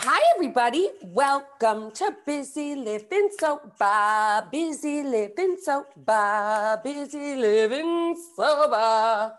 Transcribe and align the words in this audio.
Hi, 0.00 0.20
everybody. 0.34 0.90
Welcome 1.02 1.90
to 1.92 2.14
Busy 2.26 2.74
Living 2.74 3.30
Sober. 3.40 4.46
Busy 4.52 5.02
Living 5.02 5.56
Sober. 5.58 6.78
Busy 6.84 7.34
Living 7.34 8.14
Sober. 8.36 9.32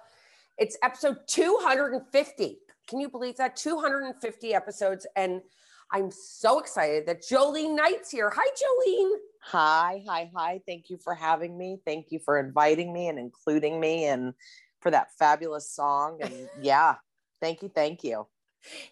It's 0.57 0.75
episode 0.81 1.17
250. 1.28 2.57
Can 2.88 2.99
you 2.99 3.07
believe 3.07 3.38
that? 3.38 3.55
250 3.55 4.55
episodes. 4.55 5.05
And 5.16 5.41
I'm 5.91 6.09
so 6.09 6.58
excited 6.58 7.05
that 7.05 7.21
Jolene 7.21 7.76
Knight's 7.76 8.10
here. 8.10 8.34
Hi, 8.36 8.48
Jolene. 8.48 9.12
Hi, 9.52 10.04
hi, 10.10 10.32
hi. 10.36 10.62
Thank 10.66 10.89
you 10.89 10.98
for 10.98 11.14
having 11.14 11.55
me. 11.55 11.78
Thank 11.86 12.08
you 12.10 12.18
for 12.18 12.39
inviting 12.39 12.92
me 12.92 13.10
and 13.10 13.20
including 13.20 13.80
me 13.80 14.05
and 14.05 14.34
for 14.82 14.89
that 14.89 15.10
fabulous 15.20 15.70
song. 15.70 16.18
And 16.20 16.50
yeah, 16.62 16.96
thank 17.39 17.62
you. 17.62 17.70
Thank 17.70 18.04
you. 18.04 18.26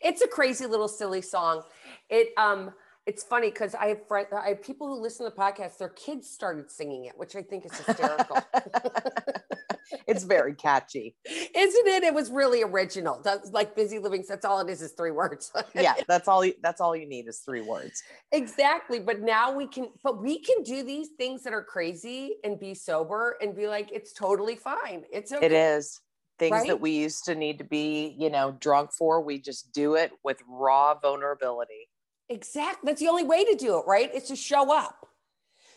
It's 0.01 0.21
a 0.21 0.27
crazy 0.27 0.65
little 0.65 0.87
silly 0.87 1.21
song. 1.21 1.63
It 2.09 2.29
um 2.37 2.71
it's 3.05 3.23
funny 3.23 3.49
because 3.51 3.75
I 3.75 3.87
have 3.87 4.07
friends, 4.07 4.27
I 4.33 4.49
have 4.49 4.63
people 4.63 4.87
who 4.87 4.99
listen 4.99 5.25
to 5.25 5.35
the 5.35 5.39
podcast, 5.39 5.77
their 5.77 5.89
kids 5.89 6.27
started 6.27 6.71
singing 6.71 7.05
it, 7.05 7.13
which 7.15 7.35
I 7.35 7.43
think 7.43 7.65
is 7.65 7.77
hysterical. 7.77 8.37
it's 10.07 10.23
very 10.23 10.55
catchy. 10.55 11.15
Isn't 11.25 11.87
it? 11.87 12.03
It 12.03 12.13
was 12.15 12.31
really 12.31 12.63
original. 12.63 13.21
That's 13.23 13.51
like 13.51 13.75
busy 13.75 13.99
living. 13.99 14.23
That's 14.27 14.43
all 14.43 14.59
it 14.59 14.71
is, 14.71 14.81
is 14.81 14.93
three 14.93 15.11
words. 15.11 15.51
yeah, 15.75 15.93
that's 16.07 16.27
all 16.27 16.43
you, 16.43 16.55
that's 16.63 16.81
all 16.81 16.95
you 16.95 17.07
need 17.07 17.27
is 17.27 17.39
three 17.39 17.61
words. 17.61 18.01
Exactly. 18.31 18.99
But 18.99 19.21
now 19.21 19.53
we 19.53 19.67
can, 19.67 19.89
but 20.03 20.21
we 20.21 20.39
can 20.39 20.63
do 20.63 20.83
these 20.83 21.09
things 21.17 21.43
that 21.43 21.53
are 21.53 21.63
crazy 21.63 22.37
and 22.43 22.59
be 22.59 22.73
sober 22.73 23.37
and 23.39 23.55
be 23.55 23.67
like, 23.67 23.91
it's 23.91 24.13
totally 24.13 24.55
fine. 24.55 25.03
It's 25.11 25.31
okay. 25.31 25.45
It 25.45 25.51
is 25.51 26.01
things 26.37 26.51
right? 26.51 26.67
that 26.67 26.81
we 26.81 26.91
used 26.91 27.25
to 27.25 27.35
need 27.35 27.57
to 27.59 27.63
be, 27.63 28.15
you 28.17 28.29
know, 28.29 28.55
drunk 28.59 28.91
for. 28.91 29.21
We 29.21 29.39
just 29.39 29.71
do 29.73 29.95
it 29.95 30.11
with 30.23 30.41
raw 30.47 30.93
vulnerability. 30.95 31.89
Exactly. 32.29 32.87
That's 32.87 32.99
the 32.99 33.07
only 33.07 33.23
way 33.23 33.45
to 33.45 33.55
do 33.55 33.77
it, 33.79 33.83
right? 33.85 34.09
It's 34.13 34.29
to 34.29 34.35
show 34.35 34.75
up. 34.75 35.07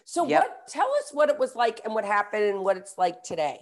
So 0.05 0.27
yep. 0.27 0.43
what 0.43 0.69
tell 0.69 0.89
us 1.01 1.11
what 1.13 1.29
it 1.29 1.39
was 1.39 1.55
like 1.55 1.83
and 1.85 1.95
what 1.95 2.05
happened 2.05 2.45
and 2.45 2.65
what 2.65 2.77
it's 2.77 2.95
like 2.97 3.23
today. 3.23 3.61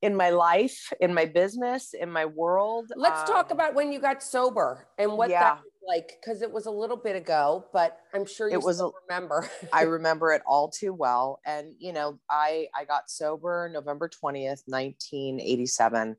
In 0.00 0.16
my 0.16 0.30
life, 0.30 0.92
in 1.00 1.14
my 1.14 1.26
business, 1.26 1.94
in 1.94 2.10
my 2.10 2.24
world. 2.24 2.90
Let's 2.96 3.20
um, 3.20 3.26
talk 3.26 3.50
about 3.52 3.74
when 3.74 3.92
you 3.92 4.00
got 4.00 4.22
sober 4.22 4.88
and 4.98 5.12
what 5.12 5.30
yeah. 5.30 5.40
that 5.40 5.60
like 5.86 6.18
because 6.20 6.42
it 6.42 6.52
was 6.52 6.66
a 6.66 6.70
little 6.70 6.96
bit 6.96 7.16
ago, 7.16 7.66
but 7.72 7.98
I'm 8.14 8.26
sure 8.26 8.48
you 8.48 8.54
it 8.54 8.62
was 8.62 8.80
a, 8.80 8.90
remember. 9.08 9.48
I 9.72 9.82
remember 9.82 10.32
it 10.32 10.42
all 10.46 10.70
too 10.70 10.92
well. 10.92 11.40
And 11.44 11.74
you 11.78 11.92
know, 11.92 12.18
I 12.30 12.68
I 12.74 12.84
got 12.84 13.10
sober 13.10 13.70
November 13.72 14.08
20th, 14.08 14.62
1987. 14.66 16.16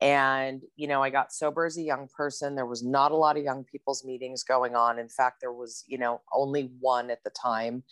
And 0.00 0.62
you 0.76 0.88
know, 0.88 1.02
I 1.02 1.10
got 1.10 1.32
sober 1.32 1.64
as 1.64 1.76
a 1.76 1.82
young 1.82 2.08
person. 2.16 2.54
There 2.54 2.66
was 2.66 2.82
not 2.82 3.12
a 3.12 3.16
lot 3.16 3.36
of 3.36 3.44
young 3.44 3.64
people's 3.64 4.04
meetings 4.04 4.42
going 4.42 4.74
on. 4.74 4.98
In 4.98 5.08
fact, 5.08 5.40
there 5.40 5.52
was, 5.52 5.84
you 5.86 5.98
know, 5.98 6.20
only 6.32 6.72
one 6.80 7.10
at 7.10 7.22
the 7.24 7.30
time. 7.30 7.84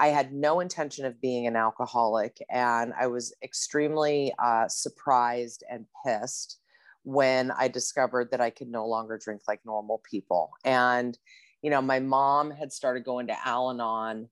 I 0.00 0.08
had 0.08 0.32
no 0.32 0.58
intention 0.58 1.04
of 1.04 1.20
being 1.20 1.46
an 1.46 1.54
alcoholic, 1.54 2.38
and 2.50 2.92
I 2.98 3.06
was 3.06 3.32
extremely 3.44 4.34
uh, 4.42 4.66
surprised 4.66 5.62
and 5.70 5.86
pissed 6.04 6.58
when 7.04 7.50
I 7.50 7.68
discovered 7.68 8.30
that 8.30 8.40
I 8.40 8.50
could 8.50 8.68
no 8.68 8.86
longer 8.86 9.18
drink 9.22 9.42
like 9.46 9.60
normal 9.64 10.02
people. 10.10 10.50
And, 10.64 11.16
you 11.62 11.70
know, 11.70 11.82
my 11.82 12.00
mom 12.00 12.50
had 12.50 12.72
started 12.72 13.04
going 13.04 13.28
to 13.28 13.46
Al 13.46 13.70
Anon 13.70 14.28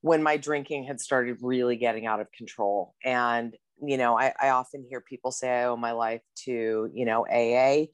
when 0.00 0.22
my 0.22 0.36
drinking 0.36 0.84
had 0.84 1.00
started 1.00 1.38
really 1.40 1.76
getting 1.76 2.06
out 2.06 2.20
of 2.20 2.32
control. 2.32 2.94
And, 3.04 3.56
you 3.82 3.96
know, 3.96 4.18
I, 4.18 4.32
I 4.40 4.50
often 4.50 4.84
hear 4.88 5.00
people 5.00 5.30
say 5.30 5.50
I 5.50 5.64
owe 5.64 5.76
my 5.76 5.92
life 5.92 6.22
to, 6.44 6.90
you 6.92 7.04
know, 7.04 7.26
AA. 7.26 7.86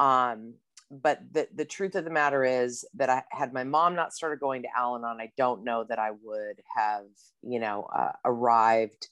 Um, 0.00 0.54
but 0.90 1.20
the, 1.32 1.48
the 1.54 1.64
truth 1.64 1.94
of 1.94 2.04
the 2.04 2.10
matter 2.10 2.44
is 2.44 2.84
that 2.94 3.10
I 3.10 3.22
had 3.30 3.52
my 3.52 3.64
mom 3.64 3.94
not 3.94 4.12
started 4.12 4.40
going 4.40 4.62
to 4.62 4.68
Al 4.76 4.96
Anon, 4.96 5.20
I 5.20 5.30
don't 5.36 5.64
know 5.64 5.84
that 5.88 5.98
I 5.98 6.10
would 6.22 6.62
have, 6.76 7.04
you 7.42 7.60
know, 7.60 7.88
uh, 7.94 8.12
arrived 8.24 9.08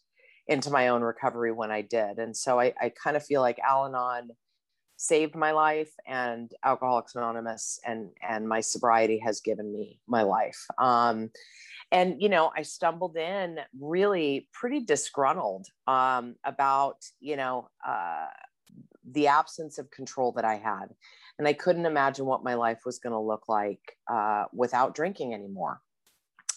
into 0.49 0.71
my 0.71 0.89
own 0.89 1.03
recovery 1.03 1.53
when 1.53 1.71
I 1.71 1.83
did. 1.83 2.19
And 2.19 2.37
so 2.37 2.59
I, 2.59 2.73
I 2.81 2.91
kind 2.91 3.17
of 3.17 3.25
feel 3.25 3.43
like 3.43 3.59
Al 3.59 3.87
Anon 3.87 4.31
saved 4.97 5.35
my 5.35 5.53
life 5.53 5.93
and 6.07 6.53
alcoholics 6.65 7.15
anonymous 7.15 7.79
and 7.85 8.11
and 8.27 8.49
my 8.49 8.61
sobriety 8.61 9.19
has 9.19 9.41
given 9.41 9.73
me 9.73 10.01
my 10.07 10.23
life. 10.23 10.67
Um 10.79 11.31
and 11.93 12.21
you 12.21 12.29
know 12.29 12.51
i 12.57 12.63
stumbled 12.63 13.17
in 13.17 13.61
really 13.81 14.49
pretty 14.53 14.81
disgruntled 14.81 15.69
um 15.87 16.35
about 16.45 16.97
you 17.21 17.37
know 17.37 17.69
uh 17.87 18.27
the 19.13 19.29
absence 19.29 19.79
of 19.79 19.91
control 19.91 20.33
that 20.33 20.45
i 20.45 20.57
had. 20.57 20.87
And 21.39 21.47
i 21.47 21.53
couldn't 21.53 21.87
imagine 21.87 22.27
what 22.27 22.43
my 22.45 22.55
life 22.55 22.81
was 22.85 22.99
going 22.99 23.13
to 23.13 23.19
look 23.19 23.49
like 23.49 23.97
uh 24.11 24.45
without 24.53 24.95
drinking 24.95 25.35
anymore. 25.35 25.81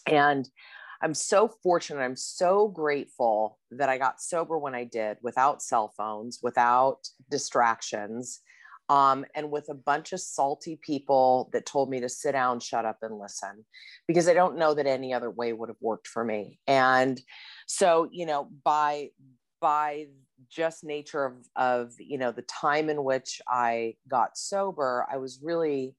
And 0.08 0.50
I'm 1.02 1.14
so 1.14 1.48
fortunate. 1.64 2.02
I'm 2.02 2.16
so 2.16 2.68
grateful 2.68 3.58
that 3.72 3.90
I 3.90 3.98
got 3.98 4.22
sober 4.22 4.58
when 4.58 4.76
I 4.76 4.84
did 4.84 5.18
without 5.22 5.62
cell 5.62 5.94
phones, 5.98 6.40
without 6.44 7.08
distractions, 7.30 8.42
um, 8.90 9.24
and 9.36 9.52
with 9.52 9.70
a 9.70 9.76
bunch 9.76 10.14
of 10.14 10.20
salty 10.20 10.80
people 10.82 11.50
that 11.54 11.66
told 11.66 11.90
me 11.90 12.00
to 12.02 12.10
sit 12.10 12.34
down, 12.34 12.60
shut 12.60 12.86
up, 12.86 12.98
and 13.02 13.20
listen, 13.20 13.66
because 14.08 14.28
I 14.28 14.34
don't 14.34 14.58
know 14.58 14.74
that 14.74 14.88
any 14.88 15.14
other 15.14 15.30
way 15.30 15.54
would 15.54 15.70
have 15.70 15.78
worked 15.80 16.08
for 16.08 16.26
me. 16.26 16.60
And 16.68 17.22
so, 17.68 18.10
you 18.12 18.26
know, 18.26 18.50
by 18.64 19.10
by 19.62 20.08
just 20.50 20.84
nature 20.84 21.26
of 21.26 21.34
of 21.56 21.94
you 22.00 22.18
know 22.18 22.32
the 22.32 22.42
time 22.44 22.90
in 22.90 23.04
which 23.04 23.42
I 23.48 23.96
got 24.10 24.38
sober, 24.38 25.06
I 25.12 25.18
was 25.18 25.40
really 25.42 25.96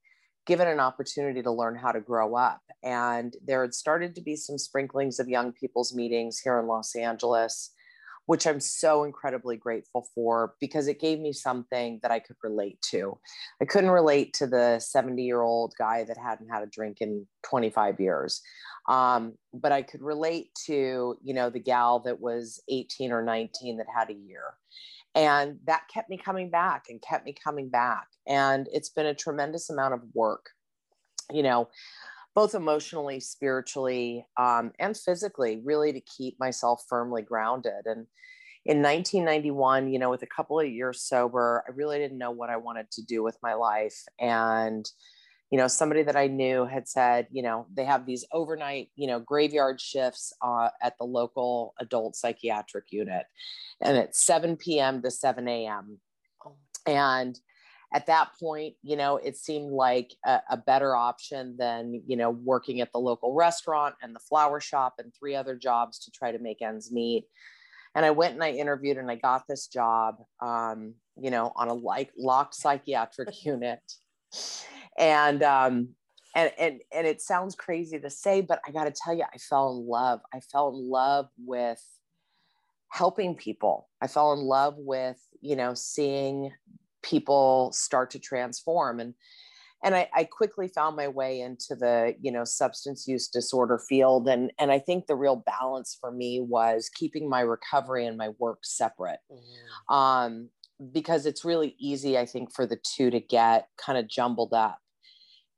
given 0.50 0.66
an 0.66 0.80
opportunity 0.80 1.40
to 1.40 1.50
learn 1.52 1.76
how 1.76 1.92
to 1.92 2.00
grow 2.00 2.34
up. 2.34 2.60
And 2.82 3.36
there 3.46 3.62
had 3.62 3.72
started 3.72 4.16
to 4.16 4.20
be 4.20 4.34
some 4.34 4.58
sprinklings 4.58 5.20
of 5.20 5.28
young 5.28 5.52
people's 5.52 5.94
meetings 5.94 6.40
here 6.40 6.58
in 6.58 6.66
Los 6.66 6.96
Angeles, 6.96 7.70
which 8.26 8.48
I'm 8.48 8.58
so 8.58 9.04
incredibly 9.04 9.56
grateful 9.56 10.08
for 10.12 10.54
because 10.60 10.88
it 10.88 10.98
gave 10.98 11.20
me 11.20 11.32
something 11.32 12.00
that 12.02 12.10
I 12.10 12.18
could 12.18 12.34
relate 12.42 12.82
to. 12.90 13.16
I 13.62 13.64
couldn't 13.64 13.92
relate 13.92 14.34
to 14.38 14.48
the 14.48 14.80
70 14.80 15.22
year 15.22 15.40
old 15.40 15.72
guy 15.78 16.02
that 16.02 16.16
hadn't 16.16 16.48
had 16.48 16.64
a 16.64 16.66
drink 16.66 16.96
in 17.00 17.28
25 17.44 18.00
years. 18.00 18.42
Um, 18.88 19.34
but 19.54 19.70
I 19.70 19.82
could 19.82 20.02
relate 20.02 20.48
to, 20.66 21.16
you 21.22 21.32
know, 21.32 21.48
the 21.50 21.60
gal 21.60 22.00
that 22.00 22.20
was 22.20 22.60
18 22.68 23.12
or 23.12 23.22
19 23.22 23.76
that 23.76 23.86
had 23.96 24.10
a 24.10 24.14
year. 24.14 24.42
And 25.14 25.58
that 25.66 25.82
kept 25.92 26.08
me 26.08 26.16
coming 26.16 26.50
back 26.50 26.84
and 26.88 27.02
kept 27.02 27.24
me 27.24 27.34
coming 27.34 27.68
back. 27.68 28.06
And 28.26 28.68
it's 28.72 28.90
been 28.90 29.06
a 29.06 29.14
tremendous 29.14 29.70
amount 29.70 29.94
of 29.94 30.02
work, 30.14 30.50
you 31.32 31.42
know, 31.42 31.68
both 32.34 32.54
emotionally, 32.54 33.18
spiritually, 33.18 34.24
um, 34.36 34.72
and 34.78 34.96
physically, 34.96 35.60
really 35.64 35.92
to 35.92 36.00
keep 36.00 36.38
myself 36.38 36.84
firmly 36.88 37.22
grounded. 37.22 37.86
And 37.86 38.06
in 38.64 38.82
1991, 38.82 39.92
you 39.92 39.98
know, 39.98 40.10
with 40.10 40.22
a 40.22 40.26
couple 40.26 40.60
of 40.60 40.68
years 40.68 41.02
sober, 41.02 41.64
I 41.66 41.72
really 41.72 41.98
didn't 41.98 42.18
know 42.18 42.30
what 42.30 42.50
I 42.50 42.56
wanted 42.56 42.90
to 42.92 43.02
do 43.02 43.22
with 43.22 43.36
my 43.42 43.54
life. 43.54 44.04
And 44.20 44.88
you 45.50 45.58
know 45.58 45.68
somebody 45.68 46.02
that 46.02 46.16
i 46.16 46.26
knew 46.26 46.64
had 46.64 46.88
said 46.88 47.26
you 47.30 47.42
know 47.42 47.66
they 47.74 47.84
have 47.84 48.06
these 48.06 48.24
overnight 48.32 48.88
you 48.96 49.06
know 49.06 49.20
graveyard 49.20 49.80
shifts 49.80 50.32
uh, 50.42 50.68
at 50.80 50.96
the 50.98 51.04
local 51.04 51.74
adult 51.80 52.16
psychiatric 52.16 52.84
unit 52.90 53.24
and 53.80 53.96
it's 53.96 54.20
7 54.24 54.56
p.m 54.56 55.02
to 55.02 55.10
7 55.10 55.46
a.m 55.48 55.98
and 56.86 57.38
at 57.92 58.06
that 58.06 58.30
point 58.40 58.74
you 58.82 58.96
know 58.96 59.16
it 59.16 59.36
seemed 59.36 59.72
like 59.72 60.14
a, 60.24 60.40
a, 60.50 60.56
better 60.56 60.94
option 60.94 61.56
than 61.58 62.02
you 62.06 62.16
know 62.16 62.30
working 62.30 62.80
at 62.80 62.92
the 62.92 62.98
local 62.98 63.34
restaurant 63.34 63.94
and 64.02 64.14
the 64.14 64.20
flower 64.20 64.60
shop 64.60 64.94
and 64.98 65.12
three 65.14 65.34
other 65.34 65.56
jobs 65.56 65.98
to 65.98 66.10
try 66.10 66.30
to 66.30 66.38
make 66.38 66.62
ends 66.62 66.92
meet. 66.92 67.24
And 67.96 68.06
i 68.06 68.10
went 68.10 68.34
and 68.34 68.44
i 68.44 68.50
interviewed 68.50 68.98
and 68.98 69.10
i 69.10 69.16
got 69.16 69.48
this 69.48 69.66
job 69.66 70.16
um, 70.40 70.94
you 71.20 71.30
know 71.30 71.52
on 71.56 71.68
a 71.68 71.74
like 71.74 72.12
locked 72.16 72.54
psychiatric 72.54 73.30
unit 73.44 73.80
and 74.98 75.42
um 75.42 75.88
and 76.34 76.52
and 76.58 76.80
and 76.92 77.06
it 77.06 77.20
sounds 77.20 77.54
crazy 77.54 77.98
to 77.98 78.10
say 78.10 78.40
but 78.40 78.60
i 78.66 78.70
got 78.70 78.84
to 78.84 78.92
tell 78.92 79.14
you 79.14 79.24
i 79.32 79.38
fell 79.38 79.72
in 79.72 79.88
love. 79.88 80.20
I 80.32 80.40
fell 80.40 80.68
in 80.68 80.88
love 80.88 81.28
with 81.38 81.82
helping 82.88 83.34
people. 83.34 83.88
I 84.00 84.06
fell 84.06 84.32
in 84.32 84.40
love 84.40 84.74
with 84.76 85.18
you 85.40 85.56
know 85.56 85.74
seeing 85.74 86.52
people 87.02 87.72
start 87.72 88.10
to 88.10 88.18
transform. 88.18 89.00
And 89.00 89.14
and 89.82 89.94
I, 89.94 90.10
I, 90.14 90.24
quickly 90.24 90.68
found 90.68 90.94
my 90.94 91.08
way 91.08 91.40
into 91.40 91.74
the 91.74 92.14
you 92.20 92.30
know 92.30 92.44
substance 92.44 93.08
use 93.08 93.28
disorder 93.28 93.78
field. 93.78 94.28
And 94.28 94.52
and 94.58 94.70
i 94.70 94.78
think 94.78 95.06
the 95.06 95.16
real 95.16 95.36
balance 95.36 95.96
for 95.98 96.12
me 96.12 96.40
was 96.40 96.90
keeping 96.94 97.28
my 97.28 97.40
recovery 97.40 98.06
and 98.06 98.18
my 98.18 98.30
work 98.38 98.60
separate. 98.62 99.20
Mm-hmm. 99.32 99.94
um, 99.94 100.48
because 100.92 101.26
it's 101.26 101.44
really 101.44 101.76
easy 101.78 102.18
i 102.18 102.24
think 102.24 102.52
for 102.52 102.66
the 102.66 102.78
two 102.82 103.10
to 103.10 103.20
get 103.20 103.68
kind 103.76 103.98
of 103.98 104.08
jumbled 104.08 104.54
up. 104.54 104.78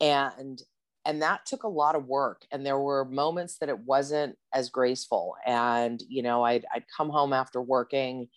And 0.00 0.60
and 1.04 1.22
that 1.22 1.46
took 1.46 1.64
a 1.64 1.68
lot 1.68 1.96
of 1.96 2.06
work 2.06 2.42
and 2.52 2.64
there 2.64 2.78
were 2.78 3.04
moments 3.04 3.58
that 3.58 3.68
it 3.68 3.80
wasn't 3.80 4.36
as 4.54 4.70
graceful. 4.70 5.34
And 5.46 6.02
you 6.08 6.22
know 6.22 6.42
i'd, 6.44 6.64
I'd 6.74 6.84
come 6.96 7.10
home 7.10 7.32
after 7.32 7.60
working 7.60 8.28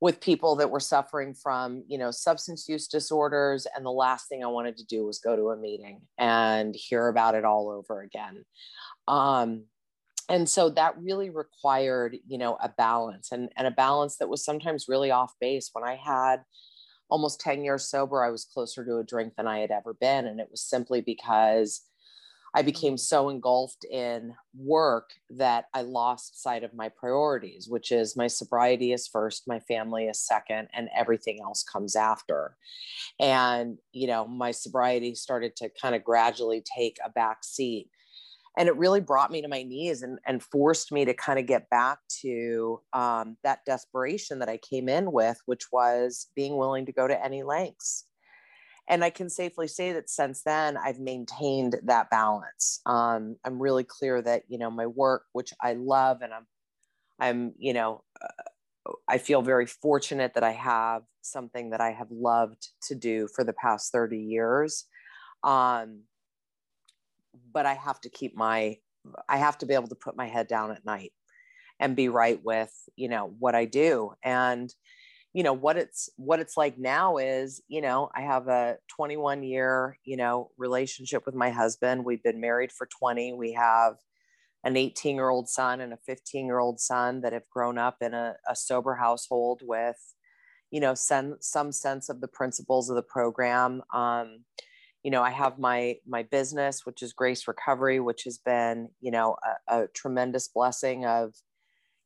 with 0.00 0.20
people 0.20 0.56
that 0.56 0.70
were 0.70 0.80
suffering 0.80 1.32
from 1.32 1.84
you 1.86 1.98
know 1.98 2.10
substance 2.10 2.68
use 2.68 2.88
disorders 2.88 3.68
and 3.76 3.86
the 3.86 3.90
last 3.90 4.28
thing 4.28 4.42
i 4.42 4.48
wanted 4.48 4.76
to 4.76 4.84
do 4.86 5.06
was 5.06 5.20
go 5.20 5.36
to 5.36 5.50
a 5.50 5.56
meeting 5.56 6.00
and 6.18 6.74
hear 6.74 7.06
about 7.06 7.36
it 7.36 7.44
all 7.44 7.70
over 7.70 8.02
again. 8.02 8.44
Um, 9.08 9.64
and 10.28 10.48
so 10.48 10.70
that 10.70 10.94
really 11.00 11.30
required 11.30 12.16
you 12.26 12.38
know 12.38 12.56
a 12.62 12.68
balance 12.68 13.32
and, 13.32 13.50
and 13.56 13.66
a 13.66 13.72
balance 13.72 14.16
that 14.16 14.28
was 14.28 14.44
sometimes 14.44 14.88
really 14.88 15.10
off 15.10 15.34
base 15.40 15.70
when 15.72 15.84
i 15.84 15.96
had 15.96 16.42
almost 17.10 17.40
10 17.40 17.64
years 17.64 17.88
sober 17.88 18.22
i 18.22 18.30
was 18.30 18.44
closer 18.44 18.84
to 18.84 18.98
a 18.98 19.04
drink 19.04 19.34
than 19.36 19.46
i 19.46 19.58
had 19.58 19.70
ever 19.70 19.94
been 19.94 20.26
and 20.26 20.40
it 20.40 20.48
was 20.50 20.62
simply 20.62 21.00
because 21.00 21.82
I 22.54 22.60
mm-hmm. 22.60 22.66
became 22.66 22.98
so 22.98 23.28
engulfed 23.28 23.84
in 23.84 24.34
work 24.54 25.10
that 25.30 25.66
I 25.74 25.82
lost 25.82 26.42
sight 26.42 26.64
of 26.64 26.74
my 26.74 26.88
priorities, 26.88 27.68
which 27.68 27.92
is 27.92 28.16
my 28.16 28.26
sobriety 28.26 28.92
is 28.92 29.08
first, 29.08 29.48
my 29.48 29.60
family 29.60 30.06
is 30.06 30.20
second, 30.20 30.68
and 30.74 30.88
everything 30.94 31.40
else 31.42 31.62
comes 31.62 31.96
after. 31.96 32.56
And, 33.18 33.78
you 33.92 34.06
know, 34.06 34.26
my 34.26 34.50
sobriety 34.50 35.14
started 35.14 35.56
to 35.56 35.70
kind 35.80 35.94
of 35.94 36.04
gradually 36.04 36.62
take 36.76 36.98
a 37.04 37.10
back 37.10 37.38
seat. 37.42 37.88
And 38.58 38.68
it 38.68 38.76
really 38.76 39.00
brought 39.00 39.30
me 39.30 39.40
to 39.40 39.48
my 39.48 39.62
knees 39.62 40.02
and, 40.02 40.18
and 40.26 40.42
forced 40.42 40.92
me 40.92 41.06
to 41.06 41.14
kind 41.14 41.38
of 41.38 41.46
get 41.46 41.70
back 41.70 41.98
to 42.20 42.80
um, 42.92 43.36
that 43.44 43.64
desperation 43.64 44.40
that 44.40 44.48
I 44.48 44.58
came 44.58 44.88
in 44.88 45.10
with, 45.10 45.38
which 45.46 45.72
was 45.72 46.28
being 46.34 46.56
willing 46.56 46.84
to 46.86 46.92
go 46.92 47.08
to 47.08 47.24
any 47.24 47.42
lengths 47.42 48.06
and 48.88 49.04
I 49.04 49.10
can 49.10 49.30
safely 49.30 49.68
say 49.68 49.92
that 49.92 50.10
since 50.10 50.42
then 50.42 50.76
I've 50.76 50.98
maintained 50.98 51.76
that 51.84 52.10
balance. 52.10 52.80
Um, 52.84 53.36
I'm 53.44 53.60
really 53.60 53.84
clear 53.84 54.20
that 54.22 54.42
you 54.48 54.58
know 54.58 54.70
my 54.70 54.86
work, 54.86 55.24
which 55.32 55.52
I 55.60 55.74
love, 55.74 56.22
and 56.22 56.32
I'm, 56.32 56.46
I'm 57.20 57.54
you 57.58 57.72
know, 57.72 58.02
uh, 58.20 58.92
I 59.08 59.18
feel 59.18 59.42
very 59.42 59.66
fortunate 59.66 60.34
that 60.34 60.44
I 60.44 60.52
have 60.52 61.02
something 61.22 61.70
that 61.70 61.80
I 61.80 61.92
have 61.92 62.10
loved 62.10 62.68
to 62.88 62.94
do 62.94 63.28
for 63.34 63.44
the 63.44 63.52
past 63.52 63.92
30 63.92 64.18
years. 64.18 64.84
Um, 65.44 66.02
but 67.52 67.66
I 67.66 67.74
have 67.74 68.00
to 68.02 68.10
keep 68.10 68.36
my, 68.36 68.76
I 69.28 69.38
have 69.38 69.58
to 69.58 69.66
be 69.66 69.74
able 69.74 69.88
to 69.88 69.94
put 69.94 70.16
my 70.16 70.26
head 70.26 70.48
down 70.48 70.70
at 70.70 70.84
night 70.84 71.12
and 71.80 71.96
be 71.96 72.08
right 72.08 72.40
with 72.44 72.72
you 72.96 73.08
know 73.08 73.34
what 73.38 73.54
I 73.54 73.64
do. 73.64 74.12
And 74.22 74.72
you 75.32 75.42
know 75.42 75.52
what 75.54 75.76
it's 75.76 76.10
what 76.16 76.40
it's 76.40 76.56
like 76.56 76.78
now 76.78 77.16
is 77.16 77.62
you 77.66 77.80
know 77.80 78.10
i 78.14 78.20
have 78.20 78.48
a 78.48 78.76
21 78.94 79.42
year 79.42 79.96
you 80.04 80.14
know 80.14 80.50
relationship 80.58 81.24
with 81.26 81.34
my 81.34 81.50
husband. 81.50 82.04
We've 82.04 82.22
been 82.22 82.40
married 82.40 82.70
for 82.70 82.86
20 82.86 83.32
we 83.34 83.52
have 83.52 83.94
an 84.64 84.76
18 84.76 85.16
year 85.16 85.30
old 85.30 85.48
son 85.48 85.80
and 85.80 85.92
a 85.92 85.98
15 86.06 86.46
year 86.46 86.58
old 86.58 86.80
son 86.80 87.22
that 87.22 87.32
have 87.32 87.48
grown 87.50 87.78
up 87.78 87.96
in 88.00 88.14
a, 88.14 88.34
a 88.48 88.54
sober 88.54 88.94
household 88.94 89.62
with 89.64 89.96
you 90.70 90.80
know 90.80 90.94
some 90.94 91.36
some 91.40 91.72
sense 91.72 92.08
of 92.08 92.20
the 92.20 92.28
principles 92.28 92.88
of 92.90 92.96
the 92.96 93.02
program. 93.02 93.82
Um, 93.92 94.44
you 95.02 95.10
know 95.10 95.22
i 95.22 95.30
have 95.30 95.58
my 95.58 95.96
my 96.06 96.22
business 96.22 96.84
which 96.84 97.02
is 97.02 97.12
grace 97.12 97.48
recovery 97.48 98.00
which 98.00 98.24
has 98.24 98.38
been 98.38 98.88
you 99.00 99.10
know 99.10 99.36
a, 99.68 99.82
a 99.82 99.88
tremendous 99.88 100.48
blessing 100.48 101.04
of 101.04 101.34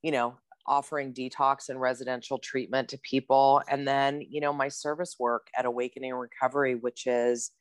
you 0.02 0.10
know 0.10 0.36
offering 0.66 1.12
detox 1.12 1.68
and 1.68 1.80
residential 1.80 2.38
treatment 2.38 2.88
to 2.88 2.98
people. 2.98 3.62
And 3.68 3.86
then, 3.86 4.22
you 4.28 4.40
know, 4.40 4.52
my 4.52 4.68
service 4.68 5.16
work 5.18 5.48
at 5.56 5.64
Awakening 5.64 6.12
Recovery, 6.14 6.74
which 6.74 7.06
is, 7.06 7.52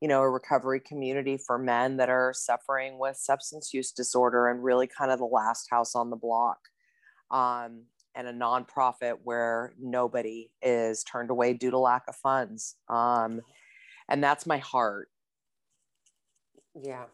you 0.00 0.08
know, 0.08 0.20
a 0.22 0.30
recovery 0.30 0.80
community 0.80 1.38
for 1.38 1.58
men 1.58 1.96
that 1.96 2.08
are 2.08 2.32
suffering 2.34 2.98
with 2.98 3.16
substance 3.16 3.72
use 3.72 3.92
disorder 3.92 4.48
and 4.48 4.62
really 4.62 4.86
kind 4.86 5.10
of 5.10 5.18
the 5.18 5.24
last 5.24 5.68
house 5.70 5.94
on 5.94 6.10
the 6.10 6.16
block. 6.16 6.58
Um, 7.30 7.84
and 8.14 8.28
a 8.28 8.32
nonprofit 8.32 9.14
where 9.24 9.72
nobody 9.80 10.50
is 10.60 11.02
turned 11.02 11.30
away 11.30 11.54
due 11.54 11.70
to 11.70 11.78
lack 11.78 12.02
of 12.08 12.16
funds. 12.16 12.76
Um, 12.90 13.40
and 14.12 14.22
that's 14.22 14.46
my 14.46 14.58
heart. 14.58 15.08
Yeah. 16.80 17.04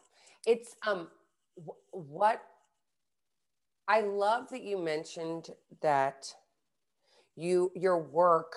It's 0.44 0.74
um, 0.86 1.08
w- 1.56 1.78
what 1.92 2.42
I 3.86 4.00
love 4.00 4.50
that 4.50 4.62
you 4.62 4.78
mentioned 4.78 5.50
that 5.80 6.34
you 7.36 7.70
your 7.76 7.98
work 7.98 8.56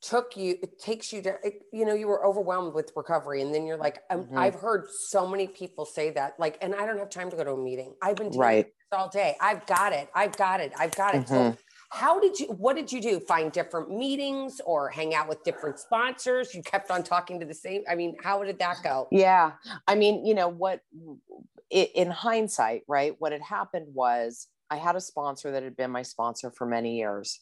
took 0.00 0.36
you 0.36 0.56
it 0.62 0.78
takes 0.78 1.12
you 1.12 1.22
to 1.22 1.36
you 1.72 1.84
know 1.84 1.94
you 1.94 2.06
were 2.06 2.26
overwhelmed 2.26 2.74
with 2.74 2.92
recovery 2.94 3.40
and 3.40 3.54
then 3.54 3.66
you're 3.66 3.78
like 3.78 4.06
mm-hmm. 4.10 4.36
i've 4.36 4.54
heard 4.54 4.84
so 5.08 5.26
many 5.26 5.46
people 5.46 5.86
say 5.86 6.10
that 6.10 6.34
like 6.38 6.58
and 6.60 6.74
i 6.74 6.84
don't 6.84 6.98
have 6.98 7.08
time 7.08 7.30
to 7.30 7.36
go 7.36 7.44
to 7.44 7.52
a 7.52 7.56
meeting 7.56 7.94
i've 8.02 8.16
been 8.16 8.28
doing 8.28 8.38
right. 8.38 8.66
all 8.92 9.08
day 9.08 9.34
i've 9.40 9.64
got 9.64 9.94
it 9.94 10.08
i've 10.14 10.36
got 10.36 10.60
it 10.60 10.72
i've 10.78 10.94
got 10.94 11.14
it 11.14 11.24
mm-hmm. 11.24 11.52
so 11.52 11.56
how 11.94 12.18
did 12.20 12.38
you 12.38 12.46
what 12.46 12.76
did 12.76 12.90
you 12.90 13.00
do 13.00 13.20
find 13.20 13.52
different 13.52 13.90
meetings 13.90 14.60
or 14.66 14.88
hang 14.88 15.14
out 15.14 15.28
with 15.28 15.42
different 15.44 15.78
sponsors 15.78 16.54
you 16.54 16.62
kept 16.62 16.90
on 16.90 17.02
talking 17.02 17.38
to 17.38 17.46
the 17.46 17.54
same 17.54 17.82
i 17.88 17.94
mean 17.94 18.16
how 18.22 18.42
did 18.42 18.58
that 18.58 18.76
go 18.82 19.06
yeah 19.10 19.52
i 19.86 19.94
mean 19.94 20.26
you 20.26 20.34
know 20.34 20.48
what 20.48 20.80
in 21.74 22.10
hindsight, 22.10 22.82
right, 22.86 23.14
what 23.18 23.32
had 23.32 23.42
happened 23.42 23.86
was 23.92 24.48
I 24.70 24.76
had 24.76 24.96
a 24.96 25.00
sponsor 25.00 25.50
that 25.52 25.62
had 25.62 25.76
been 25.76 25.90
my 25.90 26.02
sponsor 26.02 26.50
for 26.50 26.66
many 26.66 26.96
years, 26.96 27.40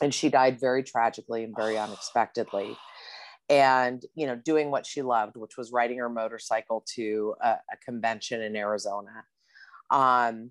and 0.00 0.12
she 0.12 0.28
died 0.28 0.60
very 0.60 0.82
tragically 0.82 1.44
and 1.44 1.54
very 1.56 1.78
unexpectedly. 1.78 2.76
And 3.48 4.02
you 4.14 4.26
know, 4.26 4.34
doing 4.34 4.70
what 4.70 4.84
she 4.84 5.02
loved, 5.02 5.36
which 5.36 5.56
was 5.56 5.70
riding 5.70 5.98
her 5.98 6.08
motorcycle 6.08 6.84
to 6.94 7.34
a, 7.40 7.50
a 7.50 7.76
convention 7.84 8.42
in 8.42 8.56
Arizona. 8.56 9.24
Um, 9.90 10.50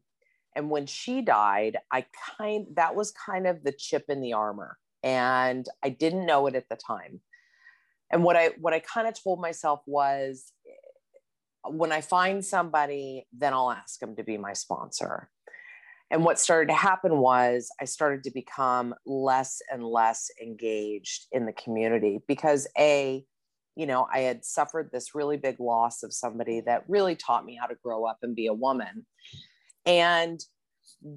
and 0.55 0.69
when 0.69 0.85
she 0.85 1.21
died, 1.21 1.77
I 1.91 2.05
kind 2.37 2.67
that 2.75 2.95
was 2.95 3.11
kind 3.11 3.45
of 3.47 3.63
the 3.63 3.73
chip 3.73 4.05
in 4.09 4.21
the 4.21 4.33
armor, 4.33 4.77
and 5.03 5.67
I 5.83 5.89
didn't 5.89 6.25
know 6.25 6.47
it 6.47 6.55
at 6.55 6.69
the 6.69 6.77
time. 6.77 7.21
And 8.11 8.23
what 8.23 8.35
I 8.35 8.51
what 8.59 8.73
I 8.73 8.79
kind 8.79 9.07
of 9.07 9.21
told 9.21 9.41
myself 9.41 9.81
was 9.85 10.51
uh, 11.65 11.71
when 11.71 11.91
I 11.91 12.01
find 12.01 12.43
somebody, 12.43 13.27
then 13.33 13.53
I'll 13.53 13.71
ask 13.71 13.99
them 13.99 14.15
to 14.15 14.23
be 14.23 14.37
my 14.37 14.53
sponsor. 14.53 15.29
And 16.11 16.23
what 16.23 16.39
started 16.39 16.67
to 16.67 16.77
happen 16.77 17.17
was 17.17 17.69
I 17.81 17.85
started 17.85 18.23
to 18.25 18.31
become 18.31 18.93
less 19.05 19.61
and 19.71 19.83
less 19.83 20.29
engaged 20.41 21.25
in 21.31 21.45
the 21.47 21.53
community 21.53 22.21
because 22.27 22.67
A, 22.77 23.25
you 23.75 23.87
know, 23.87 24.07
I 24.13 24.19
had 24.19 24.45
suffered 24.45 24.91
this 24.91 25.15
really 25.15 25.37
big 25.37 25.59
loss 25.59 26.03
of 26.03 26.13
somebody 26.13 26.61
that 26.61 26.83
really 26.87 27.15
taught 27.15 27.43
me 27.43 27.57
how 27.59 27.65
to 27.65 27.75
grow 27.83 28.05
up 28.05 28.19
and 28.21 28.35
be 28.35 28.45
a 28.45 28.53
woman. 28.53 29.05
And 29.85 30.43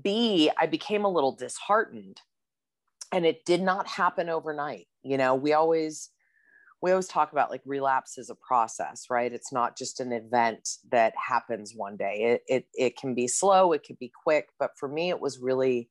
B, 0.02 0.50
I 0.58 0.66
became 0.66 1.04
a 1.04 1.10
little 1.10 1.32
disheartened. 1.32 2.20
And 3.12 3.24
it 3.24 3.44
did 3.44 3.62
not 3.62 3.86
happen 3.86 4.28
overnight. 4.28 4.86
You 5.02 5.16
know, 5.16 5.34
we 5.34 5.54
always, 5.54 6.10
we 6.82 6.90
always 6.90 7.08
talk 7.08 7.32
about 7.32 7.50
like 7.50 7.62
relapse 7.64 8.18
is 8.18 8.28
a 8.28 8.34
process, 8.34 9.06
right? 9.08 9.32
It's 9.32 9.52
not 9.52 9.78
just 9.78 10.00
an 10.00 10.12
event 10.12 10.68
that 10.90 11.14
happens 11.16 11.72
one 11.74 11.96
day. 11.96 12.40
It, 12.48 12.54
it, 12.54 12.66
it 12.74 12.96
can 12.98 13.14
be 13.14 13.26
slow, 13.26 13.72
it 13.72 13.82
can 13.82 13.96
be 13.98 14.12
quick, 14.24 14.48
but 14.58 14.72
for 14.78 14.88
me, 14.88 15.08
it 15.08 15.20
was 15.20 15.38
really 15.38 15.88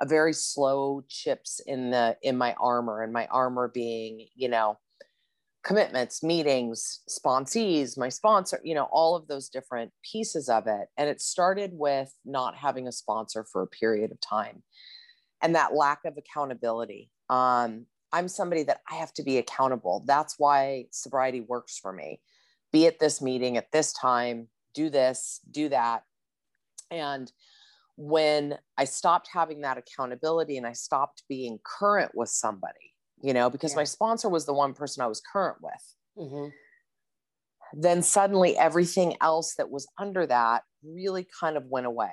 a 0.00 0.06
very 0.06 0.32
slow 0.32 1.02
chips 1.08 1.60
in 1.66 1.90
the 1.90 2.16
in 2.22 2.36
my 2.38 2.54
armor, 2.60 3.02
and 3.02 3.12
my 3.12 3.26
armor 3.26 3.68
being, 3.68 4.28
you 4.36 4.48
know, 4.48 4.78
commitments, 5.64 6.22
meetings, 6.22 7.00
sponsees, 7.08 7.98
my 7.98 8.08
sponsor, 8.08 8.60
you 8.64 8.74
know, 8.74 8.88
all 8.90 9.16
of 9.16 9.26
those 9.26 9.48
different 9.48 9.92
pieces 10.02 10.48
of 10.48 10.66
it. 10.66 10.88
And 10.96 11.08
it 11.08 11.20
started 11.20 11.72
with 11.74 12.12
not 12.24 12.56
having 12.56 12.86
a 12.86 12.92
sponsor 12.92 13.44
for 13.50 13.62
a 13.62 13.66
period 13.66 14.12
of 14.12 14.20
time 14.20 14.62
and 15.42 15.54
that 15.54 15.74
lack 15.74 16.04
of 16.04 16.16
accountability. 16.16 17.10
Um, 17.28 17.86
I'm 18.12 18.28
somebody 18.28 18.62
that 18.64 18.80
I 18.90 18.94
have 18.94 19.12
to 19.14 19.22
be 19.22 19.38
accountable. 19.38 20.04
That's 20.06 20.36
why 20.38 20.86
sobriety 20.90 21.40
works 21.40 21.78
for 21.78 21.92
me. 21.92 22.20
Be 22.72 22.86
at 22.86 22.98
this 22.98 23.20
meeting 23.20 23.56
at 23.56 23.70
this 23.72 23.92
time, 23.92 24.48
do 24.74 24.90
this, 24.90 25.40
do 25.50 25.68
that. 25.68 26.02
And 26.90 27.30
when 27.96 28.56
I 28.76 28.84
stopped 28.84 29.28
having 29.32 29.62
that 29.62 29.78
accountability 29.78 30.56
and 30.56 30.66
I 30.66 30.72
stopped 30.72 31.24
being 31.28 31.58
current 31.64 32.12
with 32.14 32.28
somebody, 32.28 32.94
you 33.22 33.32
know, 33.32 33.50
because 33.50 33.72
yeah. 33.72 33.78
my 33.78 33.84
sponsor 33.84 34.28
was 34.28 34.46
the 34.46 34.54
one 34.54 34.74
person 34.74 35.02
I 35.02 35.06
was 35.06 35.20
current 35.20 35.58
with, 35.60 35.94
mm-hmm. 36.18 36.48
then 37.80 38.02
suddenly 38.02 38.56
everything 38.56 39.16
else 39.20 39.54
that 39.56 39.70
was 39.70 39.86
under 39.98 40.26
that 40.26 40.62
really 40.84 41.26
kind 41.40 41.56
of 41.56 41.64
went 41.66 41.86
away. 41.86 42.12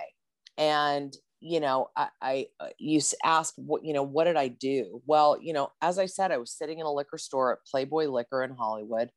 And 0.57 1.15
you 1.41 1.59
know, 1.59 1.89
I, 1.95 2.07
I 2.21 2.45
uh, 2.59 2.67
you 2.79 3.01
asked 3.23 3.53
what, 3.57 3.85
you 3.85 3.93
know, 3.93 4.03
what 4.03 4.23
did 4.23 4.35
I 4.35 4.47
do? 4.47 5.01
Well, 5.05 5.37
you 5.39 5.53
know, 5.53 5.69
as 5.81 5.99
I 5.99 6.07
said, 6.07 6.31
I 6.31 6.37
was 6.37 6.51
sitting 6.51 6.79
in 6.79 6.85
a 6.85 6.91
liquor 6.91 7.19
store 7.19 7.53
at 7.53 7.59
Playboy 7.69 8.07
Liquor 8.07 8.43
in 8.43 8.55
Hollywood. 8.55 9.09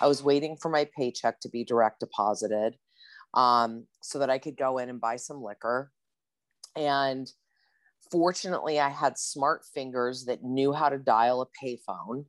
I 0.00 0.06
was 0.06 0.22
waiting 0.24 0.56
for 0.56 0.70
my 0.70 0.88
paycheck 0.96 1.40
to 1.40 1.50
be 1.50 1.64
direct 1.64 2.00
deposited 2.00 2.76
um, 3.34 3.86
so 4.02 4.18
that 4.18 4.30
I 4.30 4.38
could 4.38 4.56
go 4.56 4.78
in 4.78 4.88
and 4.88 5.00
buy 5.00 5.16
some 5.16 5.42
liquor. 5.42 5.90
And 6.76 7.30
fortunately, 8.10 8.80
I 8.80 8.88
had 8.88 9.18
smart 9.18 9.62
fingers 9.74 10.24
that 10.26 10.42
knew 10.42 10.72
how 10.72 10.88
to 10.88 10.98
dial 10.98 11.42
a 11.42 11.64
payphone. 11.64 12.26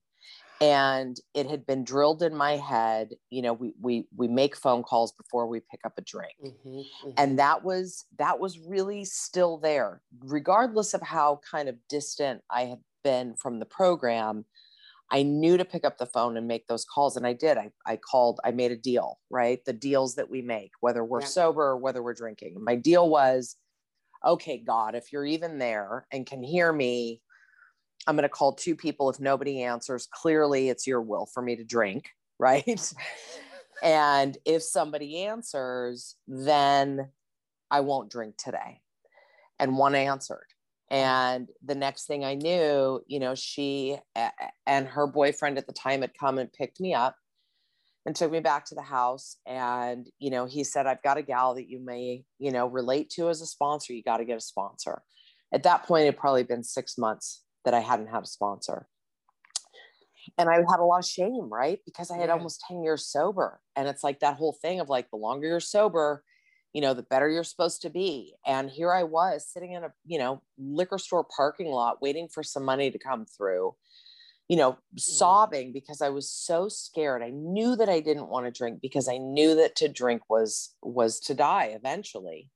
and 0.61 1.17
it 1.33 1.49
had 1.49 1.65
been 1.65 1.83
drilled 1.83 2.23
in 2.23 2.33
my 2.33 2.53
head 2.53 3.09
you 3.29 3.41
know 3.41 3.51
we 3.51 3.73
we 3.81 4.07
we 4.15 4.27
make 4.27 4.55
phone 4.55 4.83
calls 4.83 5.11
before 5.11 5.47
we 5.47 5.59
pick 5.59 5.81
up 5.85 5.93
a 5.97 6.01
drink 6.01 6.33
mm-hmm, 6.43 6.69
mm-hmm. 6.69 7.09
and 7.17 7.37
that 7.39 7.63
was 7.63 8.05
that 8.17 8.39
was 8.39 8.57
really 8.59 9.03
still 9.03 9.57
there 9.57 10.01
regardless 10.23 10.93
of 10.93 11.01
how 11.01 11.39
kind 11.49 11.67
of 11.67 11.75
distant 11.89 12.41
i 12.49 12.61
had 12.61 12.79
been 13.03 13.35
from 13.35 13.59
the 13.59 13.65
program 13.65 14.45
i 15.11 15.21
knew 15.21 15.57
to 15.57 15.65
pick 15.65 15.83
up 15.83 15.97
the 15.97 16.05
phone 16.05 16.37
and 16.37 16.47
make 16.47 16.65
those 16.67 16.85
calls 16.85 17.17
and 17.17 17.27
i 17.27 17.33
did 17.33 17.57
i, 17.57 17.69
I 17.85 17.97
called 17.97 18.39
i 18.45 18.51
made 18.51 18.71
a 18.71 18.77
deal 18.77 19.19
right 19.29 19.59
the 19.65 19.73
deals 19.73 20.15
that 20.15 20.29
we 20.29 20.41
make 20.41 20.71
whether 20.79 21.03
we're 21.03 21.19
yeah. 21.19 21.27
sober 21.27 21.63
or 21.63 21.77
whether 21.77 22.01
we're 22.01 22.13
drinking 22.13 22.55
my 22.63 22.75
deal 22.75 23.09
was 23.09 23.57
okay 24.25 24.57
god 24.57 24.95
if 24.95 25.11
you're 25.11 25.25
even 25.25 25.59
there 25.59 26.07
and 26.11 26.25
can 26.25 26.41
hear 26.41 26.71
me 26.71 27.21
I'm 28.07 28.15
going 28.15 28.23
to 28.23 28.29
call 28.29 28.53
two 28.53 28.75
people. 28.75 29.09
If 29.09 29.19
nobody 29.19 29.63
answers, 29.63 30.07
clearly 30.11 30.69
it's 30.69 30.85
your 30.85 31.01
will 31.01 31.25
for 31.25 31.41
me 31.41 31.55
to 31.55 31.63
drink, 31.63 32.09
right? 32.39 32.93
and 33.83 34.37
if 34.45 34.63
somebody 34.63 35.23
answers, 35.23 36.15
then 36.27 37.09
I 37.71 37.79
won't 37.81 38.11
drink 38.11 38.37
today. 38.37 38.81
And 39.59 39.77
one 39.77 39.95
answered. 39.95 40.47
And 40.91 41.49
the 41.63 41.75
next 41.75 42.05
thing 42.05 42.23
I 42.23 42.35
knew, 42.35 43.01
you 43.07 43.19
know, 43.19 43.33
she 43.33 43.97
and 44.67 44.87
her 44.87 45.07
boyfriend 45.07 45.57
at 45.57 45.65
the 45.65 45.73
time 45.73 46.01
had 46.01 46.11
come 46.19 46.37
and 46.37 46.51
picked 46.51 46.79
me 46.79 46.93
up 46.93 47.15
and 48.05 48.15
took 48.15 48.31
me 48.31 48.39
back 48.39 48.65
to 48.65 48.75
the 48.75 48.81
house. 48.81 49.37
And, 49.45 50.07
you 50.19 50.29
know, 50.29 50.45
he 50.45 50.63
said, 50.63 50.85
I've 50.85 51.01
got 51.01 51.17
a 51.17 51.23
gal 51.23 51.55
that 51.55 51.69
you 51.69 51.79
may, 51.83 52.23
you 52.37 52.51
know, 52.51 52.67
relate 52.67 53.09
to 53.11 53.29
as 53.29 53.41
a 53.41 53.45
sponsor. 53.45 53.93
You 53.93 54.03
got 54.03 54.17
to 54.17 54.25
get 54.25 54.37
a 54.37 54.41
sponsor. 54.41 55.01
At 55.53 55.63
that 55.63 55.83
point, 55.83 56.07
it 56.07 56.17
probably 56.17 56.43
been 56.43 56.63
six 56.63 56.97
months 56.97 57.43
that 57.65 57.73
I 57.73 57.79
hadn't 57.79 58.07
had 58.07 58.23
a 58.23 58.27
sponsor. 58.27 58.87
And 60.37 60.49
I 60.49 60.55
had 60.55 60.79
a 60.79 60.83
lot 60.83 60.99
of 60.99 61.05
shame, 61.05 61.49
right? 61.51 61.79
Because 61.85 62.11
I 62.11 62.17
had 62.17 62.27
yeah. 62.27 62.33
almost 62.33 62.63
10 62.67 62.83
years 62.83 63.07
sober. 63.07 63.59
And 63.75 63.87
it's 63.87 64.03
like 64.03 64.19
that 64.19 64.37
whole 64.37 64.57
thing 64.61 64.79
of 64.79 64.89
like, 64.89 65.09
the 65.09 65.17
longer 65.17 65.47
you're 65.47 65.59
sober, 65.59 66.23
you 66.73 66.81
know, 66.81 66.93
the 66.93 67.03
better 67.03 67.29
you're 67.29 67.43
supposed 67.43 67.83
to 67.83 67.89
be. 67.89 68.33
And 68.45 68.69
here 68.69 68.91
I 68.91 69.03
was 69.03 69.47
sitting 69.47 69.73
in 69.73 69.83
a, 69.83 69.93
you 70.05 70.19
know, 70.19 70.41
liquor 70.57 70.97
store 70.97 71.25
parking 71.35 71.67
lot 71.67 72.01
waiting 72.01 72.27
for 72.27 72.43
some 72.43 72.65
money 72.65 72.91
to 72.91 72.99
come 72.99 73.25
through, 73.25 73.75
you 74.47 74.57
know, 74.57 74.73
mm-hmm. 74.73 74.97
sobbing 74.97 75.73
because 75.73 76.01
I 76.01 76.09
was 76.09 76.31
so 76.31 76.69
scared. 76.69 77.23
I 77.23 77.29
knew 77.29 77.75
that 77.75 77.89
I 77.89 77.99
didn't 77.99 78.29
want 78.29 78.45
to 78.45 78.51
drink 78.51 78.79
because 78.81 79.07
I 79.07 79.17
knew 79.17 79.55
that 79.55 79.75
to 79.77 79.87
drink 79.87 80.23
was 80.29 80.75
was 80.81 81.19
to 81.21 81.33
die 81.33 81.75
eventually. 81.75 82.49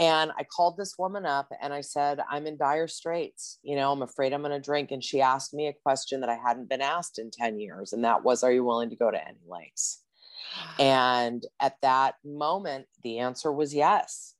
And 0.00 0.32
I 0.38 0.44
called 0.44 0.78
this 0.78 0.94
woman 0.98 1.26
up 1.26 1.48
and 1.60 1.74
I 1.74 1.82
said, 1.82 2.20
I'm 2.30 2.46
in 2.46 2.56
dire 2.56 2.88
straits. 2.88 3.58
You 3.62 3.76
know, 3.76 3.92
I'm 3.92 4.00
afraid 4.00 4.32
I'm 4.32 4.40
going 4.40 4.50
to 4.50 4.58
drink. 4.58 4.92
And 4.92 5.04
she 5.04 5.20
asked 5.20 5.52
me 5.52 5.66
a 5.66 5.74
question 5.74 6.20
that 6.20 6.30
I 6.30 6.38
hadn't 6.42 6.70
been 6.70 6.80
asked 6.80 7.18
in 7.18 7.30
10 7.30 7.60
years. 7.60 7.92
And 7.92 8.02
that 8.04 8.24
was, 8.24 8.42
Are 8.42 8.50
you 8.50 8.64
willing 8.64 8.88
to 8.88 8.96
go 8.96 9.10
to 9.10 9.28
any 9.28 9.40
lengths? 9.46 10.02
And 10.78 11.44
at 11.60 11.74
that 11.82 12.14
moment, 12.24 12.86
the 13.02 13.18
answer 13.18 13.52
was 13.52 13.74
yes. 13.74 14.34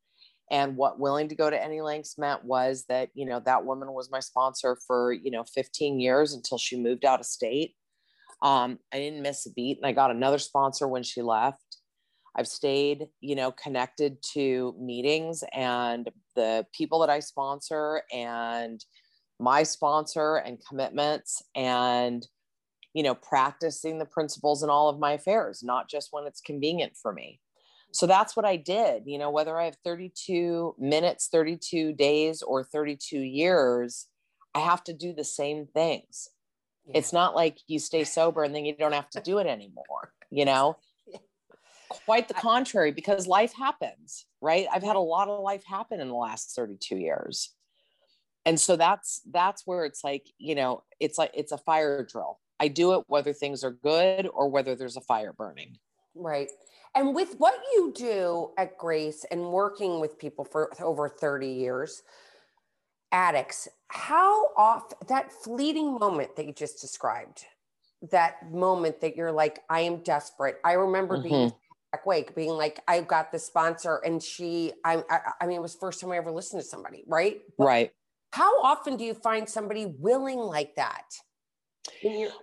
And 0.51 0.77
what 0.77 0.99
willing 0.99 1.29
to 1.29 1.37
go 1.37 1.49
to 1.49 1.63
any 1.63 1.81
lengths 1.81 2.19
meant 2.19 2.45
was 2.45 2.85
that, 2.89 3.11
you 3.15 3.25
know, 3.25 3.41
that 3.41 3.65
woman 3.65 3.93
was 3.93 4.11
my 4.11 4.21
sponsor 4.21 4.77
for, 4.87 5.13
you 5.13 5.31
know, 5.31 5.45
15 5.45 6.01
years 6.01 6.35
until 6.35 6.59
she 6.59 6.81
moved 6.81 7.05
out 7.05 7.21
of 7.21 7.27
state. 7.27 7.75
Um, 8.43 8.79
I 8.93 8.99
didn't 8.99 9.23
miss 9.23 9.47
a 9.47 9.53
beat. 9.53 9.79
And 9.79 9.87
I 9.87 9.93
got 9.93 10.11
another 10.11 10.39
sponsor 10.39 10.89
when 10.89 11.03
she 11.03 11.23
left. 11.23 11.79
I've 12.35 12.49
stayed, 12.49 13.09
you 13.21 13.35
know, 13.35 13.53
connected 13.53 14.19
to 14.33 14.75
meetings 14.79 15.45
and 15.53 16.09
the 16.35 16.67
people 16.73 17.01
that 17.01 17.11
I 17.11 17.21
sponsor 17.21 18.03
and 18.13 18.85
my 19.41 19.63
sponsor 19.63 20.37
and 20.37 20.59
commitments 20.69 21.43
and 21.55 22.27
you 22.93 23.03
know 23.03 23.15
practicing 23.15 23.99
the 23.99 24.05
principles 24.05 24.63
in 24.63 24.69
all 24.71 24.89
of 24.89 24.99
my 24.99 25.13
affairs 25.13 25.63
not 25.63 25.89
just 25.89 26.09
when 26.13 26.27
it's 26.27 26.41
convenient 26.41 26.93
for 27.01 27.13
me 27.13 27.41
so 27.93 28.07
that's 28.07 28.37
what 28.37 28.45
i 28.45 28.57
did 28.57 29.03
you 29.07 29.19
know 29.19 29.31
whether 29.31 29.59
i 29.59 29.65
have 29.65 29.77
32 29.85 30.75
minutes 30.79 31.29
32 31.31 31.93
days 31.93 32.43
or 32.43 32.65
32 32.65 33.19
years 33.19 34.07
i 34.55 34.61
have 34.61 34.83
to 34.85 34.93
do 34.93 35.13
the 35.13 35.25
same 35.25 35.67
things. 35.67 36.29
Yeah. 36.87 36.99
it's 36.99 37.13
not 37.13 37.35
like 37.35 37.59
you 37.67 37.79
stay 37.79 38.05
sober 38.05 38.43
and 38.43 38.55
then 38.55 38.65
you 38.65 38.75
don't 38.77 38.93
have 38.93 39.11
to 39.11 39.21
do 39.21 39.39
it 39.39 39.47
anymore 39.47 40.13
you 40.31 40.45
know? 40.45 40.77
Quite 42.07 42.29
the 42.29 42.35
contrary 42.35 42.93
because 42.93 43.27
life 43.27 43.53
happens 43.53 44.27
right? 44.41 44.67
I've 44.73 44.83
had 44.83 44.97
a 44.97 45.01
lot 45.01 45.29
of 45.29 45.41
life 45.41 45.65
happen 45.65 46.01
in 46.01 46.09
the 46.09 46.15
last 46.15 46.55
32 46.55 46.97
years. 46.97 47.55
And 48.47 48.59
so 48.59 48.77
that's 48.77 49.21
that's 49.31 49.67
where 49.67 49.85
it's 49.85 50.03
like 50.03 50.27
you 50.39 50.55
know 50.55 50.83
it's 50.99 51.19
like 51.19 51.31
it's 51.35 51.53
a 51.53 51.59
fire 51.59 52.07
drill. 52.11 52.39
I 52.59 52.69
do 52.69 52.95
it 52.95 53.05
whether 53.07 53.33
things 53.33 53.63
are 53.65 53.71
good 53.71 54.29
or 54.33 54.49
whether 54.49 54.75
there's 54.75 54.97
a 54.97 55.03
fire 55.03 55.35
burning. 55.35 55.77
Right 56.15 56.49
and 56.95 57.15
with 57.15 57.35
what 57.39 57.55
you 57.73 57.93
do 57.95 58.51
at 58.59 58.77
grace 58.79 59.25
and 59.31 59.53
working 59.53 60.01
with 60.01 60.19
people 60.19 60.45
for 60.45 60.71
over 60.83 61.09
30 61.09 61.49
years 61.49 62.03
addicts 63.13 63.69
how 63.89 64.55
off 64.57 64.93
that 65.09 65.33
fleeting 65.33 65.99
moment 65.99 66.37
that 66.37 66.47
you 66.47 66.53
just 66.53 66.81
described 66.81 67.45
that 68.11 68.51
moment 68.53 69.01
that 69.01 69.17
you're 69.17 69.33
like 69.33 69.61
i 69.69 69.81
am 69.81 69.99
desperate 69.99 70.57
i 70.65 70.73
remember 70.73 71.17
mm-hmm. 71.17 71.29
being 71.29 71.53
back 71.93 72.07
Wake 72.07 72.35
being 72.35 72.51
like, 72.51 72.81
I've 72.87 73.09
got 73.09 73.33
the 73.33 73.39
sponsor 73.39 73.97
and 74.05 74.23
she, 74.23 74.73
I, 74.85 75.03
I, 75.11 75.19
I 75.41 75.47
mean, 75.47 75.57
it 75.57 75.63
was 75.63 75.75
first 75.75 76.01
time 76.01 76.13
I 76.13 76.17
ever 76.17 76.31
listened 76.31 76.63
to 76.63 76.69
somebody, 76.69 77.05
right? 77.07 77.41
But 77.59 77.65
right. 77.65 77.93
How 78.33 78.63
often 78.63 78.97
do 78.97 79.05
you 79.05 79.15
find 79.15 79.49
somebody 79.49 79.87
willing 79.87 80.39
like 80.39 80.77
that? 80.77 81.07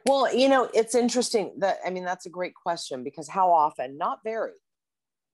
Well, 0.06 0.34
you 0.34 0.50
know, 0.50 0.70
it's 0.74 0.96
interesting 0.96 1.54
that, 1.60 1.80
I 1.86 1.90
mean, 1.90 2.06
that's 2.06 2.26
a 2.26 2.30
great 2.30 2.54
question 2.54 3.04
because 3.04 3.28
how 3.28 3.52
often? 3.52 3.98
Not 3.98 4.20
very, 4.24 4.54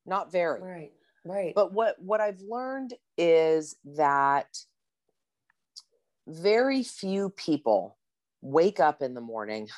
not 0.06 0.32
very. 0.32 0.62
Right. 0.62 0.92
Right. 1.26 1.54
But 1.56 1.74
what, 1.74 1.96
what 2.00 2.20
I've 2.20 2.42
learned 2.42 2.94
is 3.18 3.78
that 3.96 4.48
very 6.28 6.84
few 6.84 7.30
people 7.30 7.98
wake 8.42 8.80
up 8.80 9.02
in 9.02 9.14
the 9.14 9.22
morning 9.22 9.70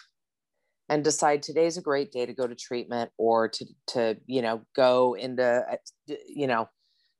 and 0.89 1.04
decide 1.04 1.42
today's 1.42 1.77
a 1.77 1.82
great 1.82 2.12
day 2.12 2.25
to 2.25 2.34
go 2.34 2.48
to 2.48 2.56
treatment 2.56 3.12
or 3.18 3.48
to 3.48 3.65
to 3.88 4.18
you 4.27 4.42
know 4.42 4.62
go 4.75 5.15
into 5.15 5.63
you 6.27 6.48
know 6.48 6.70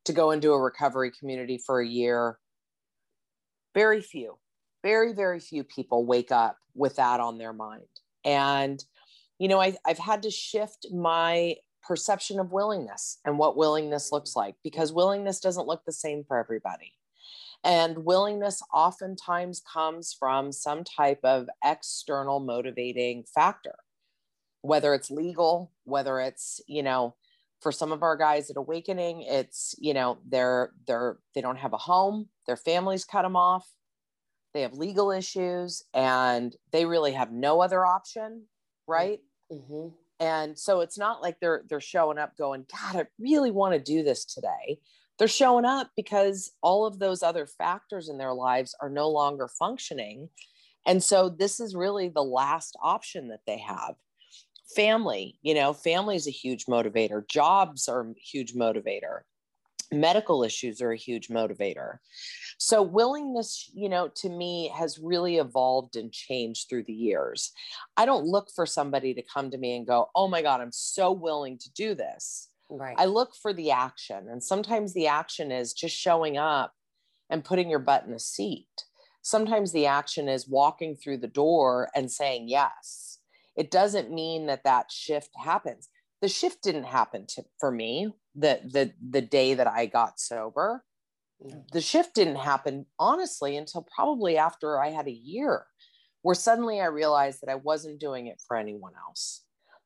to 0.06 0.14
go 0.14 0.32
into 0.32 0.52
a 0.52 0.62
recovery 0.62 1.12
community 1.18 1.60
for 1.66 1.80
a 1.80 1.88
year 1.88 2.38
very 3.74 4.02
few 4.02 4.38
very 4.86 5.14
very 5.14 5.40
few 5.40 5.64
people 5.64 6.06
wake 6.06 6.32
up 6.32 6.58
with 6.76 6.96
that 6.98 7.20
on 7.20 7.38
their 7.38 7.54
mind. 7.54 7.94
And 8.24 8.84
you 9.40 9.48
know 9.50 9.60
I, 9.60 9.76
i've 9.86 9.98
had 10.10 10.24
to 10.24 10.32
shift 10.32 10.88
my 10.94 11.56
perception 11.86 12.40
of 12.40 12.52
willingness 12.52 13.20
and 13.26 13.38
what 13.38 13.58
willingness 13.58 14.12
looks 14.12 14.36
like 14.36 14.56
because 14.64 14.92
willingness 14.92 15.40
doesn't 15.40 15.68
look 15.68 15.84
the 15.86 15.92
same 15.92 16.24
for 16.28 16.38
everybody. 16.38 16.94
And 17.64 18.06
willingness 18.06 18.62
oftentimes 18.74 19.62
comes 19.62 20.14
from 20.14 20.52
some 20.52 20.84
type 20.84 21.20
of 21.24 21.48
external 21.64 22.40
motivating 22.40 23.24
factor, 23.24 23.76
whether 24.62 24.94
it's 24.94 25.10
legal, 25.10 25.72
whether 25.84 26.20
it's, 26.20 26.62
you 26.68 26.84
know, 26.84 27.16
for 27.62 27.72
some 27.72 27.92
of 27.92 28.04
our 28.04 28.18
guys 28.18 28.52
at 28.52 28.58
Awakening, 28.58 29.24
it's, 29.24 29.74
you 29.80 29.96
know, 29.96 30.20
they're, 30.30 30.74
they're, 30.86 31.18
they 31.34 31.42
don't 31.42 31.58
have 31.58 31.74
a 31.74 31.78
home, 31.78 32.30
their 32.46 32.58
families 32.58 33.04
cut 33.04 33.24
them 33.24 33.36
off, 33.36 33.68
they 34.56 34.62
have 34.62 34.74
legal 34.74 35.12
issues, 35.12 35.84
and 35.94 36.56
they 36.72 36.88
really 36.88 37.12
have 37.12 37.32
no 37.32 37.62
other 37.62 37.86
option, 37.86 38.46
right? 38.88 39.20
Mm-hmm. 39.52 39.90
And 40.20 40.58
so 40.58 40.82
it's 40.82 40.98
not 40.98 41.22
like 41.22 41.40
they're 41.40 41.62
they're 41.70 41.80
showing 41.80 42.18
up 42.18 42.36
going, 42.36 42.66
God, 42.72 42.96
I 42.96 43.06
really 43.20 43.52
want 43.52 43.74
to 43.76 43.80
do 43.80 44.02
this 44.02 44.26
today 44.26 44.80
they're 45.18 45.28
showing 45.28 45.66
up 45.66 45.92
because 45.96 46.52
all 46.62 46.86
of 46.86 47.00
those 47.00 47.24
other 47.24 47.48
factors 47.48 48.10
in 48.10 48.18
their 48.18 48.34
lives 48.34 48.76
are 48.82 48.90
no 48.90 49.10
longer 49.10 49.48
functioning. 49.48 50.30
And 50.86 51.02
so 51.02 51.30
this 51.30 51.60
is 51.60 51.76
really 51.76 52.10
the 52.10 52.24
last 52.24 52.76
option 52.82 53.30
that 53.30 53.42
they 53.48 53.58
have. 53.60 53.96
Family, 54.76 55.40
you 55.42 55.54
know, 55.54 55.74
family 55.74 56.16
is 56.16 56.28
a 56.28 56.32
huge 56.32 56.66
motivator, 56.66 57.28
jobs 57.28 57.88
are 57.88 58.02
a 58.02 58.14
huge 58.20 58.56
motivator, 58.56 59.22
medical 59.92 60.44
issues 60.44 60.82
are 60.82 60.92
a 60.92 60.98
huge 60.98 61.30
motivator. 61.30 61.98
So, 62.58 62.82
willingness, 62.82 63.70
you 63.74 63.90
know, 63.90 64.10
to 64.16 64.30
me 64.30 64.72
has 64.76 64.98
really 64.98 65.38
evolved 65.38 65.96
and 65.96 66.12
changed 66.12 66.70
through 66.70 66.84
the 66.84 66.94
years. 66.94 67.52
I 67.98 68.06
don't 68.06 68.26
look 68.26 68.50
for 68.56 68.66
somebody 68.66 69.14
to 69.14 69.22
come 69.22 69.52
to 69.52 69.58
me 69.58 69.76
and 69.76 69.86
go, 69.88 70.10
Oh 70.16 70.28
my 70.28 70.42
God, 70.42 70.62
I'm 70.62 70.72
so 70.72 71.12
willing 71.12 71.58
to 71.60 71.72
do 71.74 71.96
this. 71.96 72.50
Right. 72.70 72.96
I 72.98 73.06
look 73.06 73.36
for 73.36 73.54
the 73.54 73.72
action. 73.72 74.28
And 74.30 74.44
sometimes 74.44 74.94
the 74.94 75.08
action 75.08 75.52
is 75.52 75.74
just 75.74 75.96
showing 75.96 76.38
up 76.38 76.74
and 77.30 77.44
putting 77.44 77.70
your 77.70 77.80
butt 77.80 78.06
in 78.06 78.14
a 78.14 78.20
seat. 78.20 78.68
Sometimes 79.22 79.72
the 79.72 79.88
action 79.88 80.30
is 80.30 80.48
walking 80.48 80.96
through 80.96 81.18
the 81.18 81.28
door 81.28 81.90
and 81.96 82.12
saying 82.12 82.48
yes. 82.48 83.20
It 83.56 83.72
doesn't 83.72 84.12
mean 84.12 84.48
that 84.48 84.64
that 84.66 84.92
shift 84.92 85.32
happens. 85.36 85.90
The 86.22 86.30
shift 86.30 86.64
didn't 86.64 86.86
happen 86.86 87.26
to, 87.36 87.44
for 87.60 87.72
me 87.72 88.12
the, 88.36 88.60
the, 88.64 88.94
the 89.10 89.22
day 89.22 89.54
that 89.54 89.68
I 89.68 89.86
got 89.86 90.20
sober. 90.20 90.84
The 91.72 91.82
shift 91.82 92.16
didn't 92.16 92.38
happen 92.38 92.86
honestly 92.98 93.58
until 93.58 93.86
probably 93.94 94.38
after 94.38 94.82
I 94.82 94.90
had 94.92 95.08
a 95.08 95.12
year 95.12 95.66
where 96.22 96.36
suddenly 96.36 96.82
I 96.82 96.86
realized 96.86 97.42
that 97.42 97.52
I 97.52 97.56
wasn't 97.56 98.00
doing 98.00 98.28
it 98.28 98.42
for 98.48 98.58
anyone 98.58 98.94
else, 99.08 99.44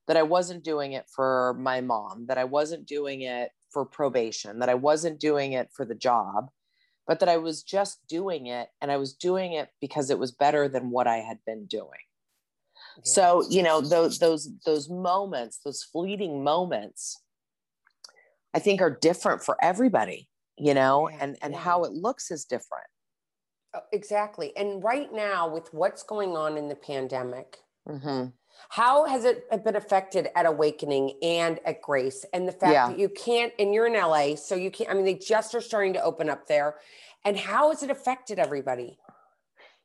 that 0.07 0.15
I 0.15 0.23
wasn't 0.23 0.63
doing 0.63 0.93
it 0.93 1.05
for 1.13 1.55
my 1.59 1.81
mom, 1.81 2.27
that 2.27 2.37
I 2.37 2.45
wasn't 2.45 2.87
doing 2.87 3.23
it 3.23 3.49
for 3.71 3.83
probation, 3.85 4.59
that 4.59 4.69
I 4.69 4.75
wasn't 4.75 5.19
doing 5.19 5.53
it 5.53 5.69
for 5.75 5.83
the 5.85 5.95
job, 5.95 6.49
but 7.05 7.19
that 7.19 7.29
I 7.29 7.37
was 7.37 7.63
just 7.63 7.99
doing 8.07 8.47
it 8.47 8.69
and 8.79 8.91
I 8.91 8.97
was 8.97 9.13
doing 9.13 9.53
it 9.53 9.69
because 9.81 10.09
it 10.09 10.19
was 10.19 10.31
better 10.31 10.69
than 10.69 10.91
what 10.91 11.07
I 11.07 11.17
had 11.17 11.39
been 11.45 11.65
doing. 11.65 12.07
So, 13.03 13.45
you 13.49 13.63
know, 13.63 13.81
those 13.81 14.19
those 14.19 14.49
those 14.65 14.89
moments, 14.89 15.59
those 15.63 15.83
fleeting 15.83 16.43
moments 16.43 17.21
I 18.53 18.59
think 18.59 18.81
are 18.81 18.89
different 18.89 19.43
for 19.43 19.57
everybody, 19.61 20.27
you 20.57 20.73
know, 20.73 21.09
yeah, 21.09 21.17
and 21.21 21.37
and 21.41 21.53
yeah. 21.53 21.59
how 21.59 21.83
it 21.83 21.93
looks 21.93 22.31
is 22.31 22.45
different. 22.45 22.87
Oh, 23.73 23.81
exactly. 23.91 24.55
And 24.57 24.83
right 24.83 25.13
now 25.13 25.47
with 25.47 25.71
what's 25.73 26.03
going 26.03 26.35
on 26.35 26.57
in 26.57 26.69
the 26.69 26.75
pandemic, 26.75 27.57
mm-hmm. 27.87 28.29
how 28.69 29.05
has 29.05 29.25
it 29.25 29.47
been 29.63 29.75
affected 29.75 30.29
at 30.35 30.47
Awakening 30.47 31.19
and 31.21 31.59
at 31.65 31.81
Grace? 31.81 32.25
And 32.33 32.47
the 32.47 32.51
fact 32.51 32.73
yeah. 32.73 32.89
that 32.89 32.97
you 32.97 33.09
can't, 33.09 33.53
and 33.59 33.71
you're 33.71 33.85
in 33.85 33.93
LA, 33.93 34.35
so 34.35 34.55
you 34.55 34.71
can't, 34.71 34.89
I 34.89 34.95
mean, 34.95 35.05
they 35.05 35.13
just 35.13 35.53
are 35.53 35.61
starting 35.61 35.93
to 35.93 36.03
open 36.03 36.29
up 36.29 36.47
there. 36.47 36.77
And 37.23 37.37
how 37.37 37.69
has 37.69 37.83
it 37.83 37.91
affected 37.91 38.39
everybody? 38.39 38.97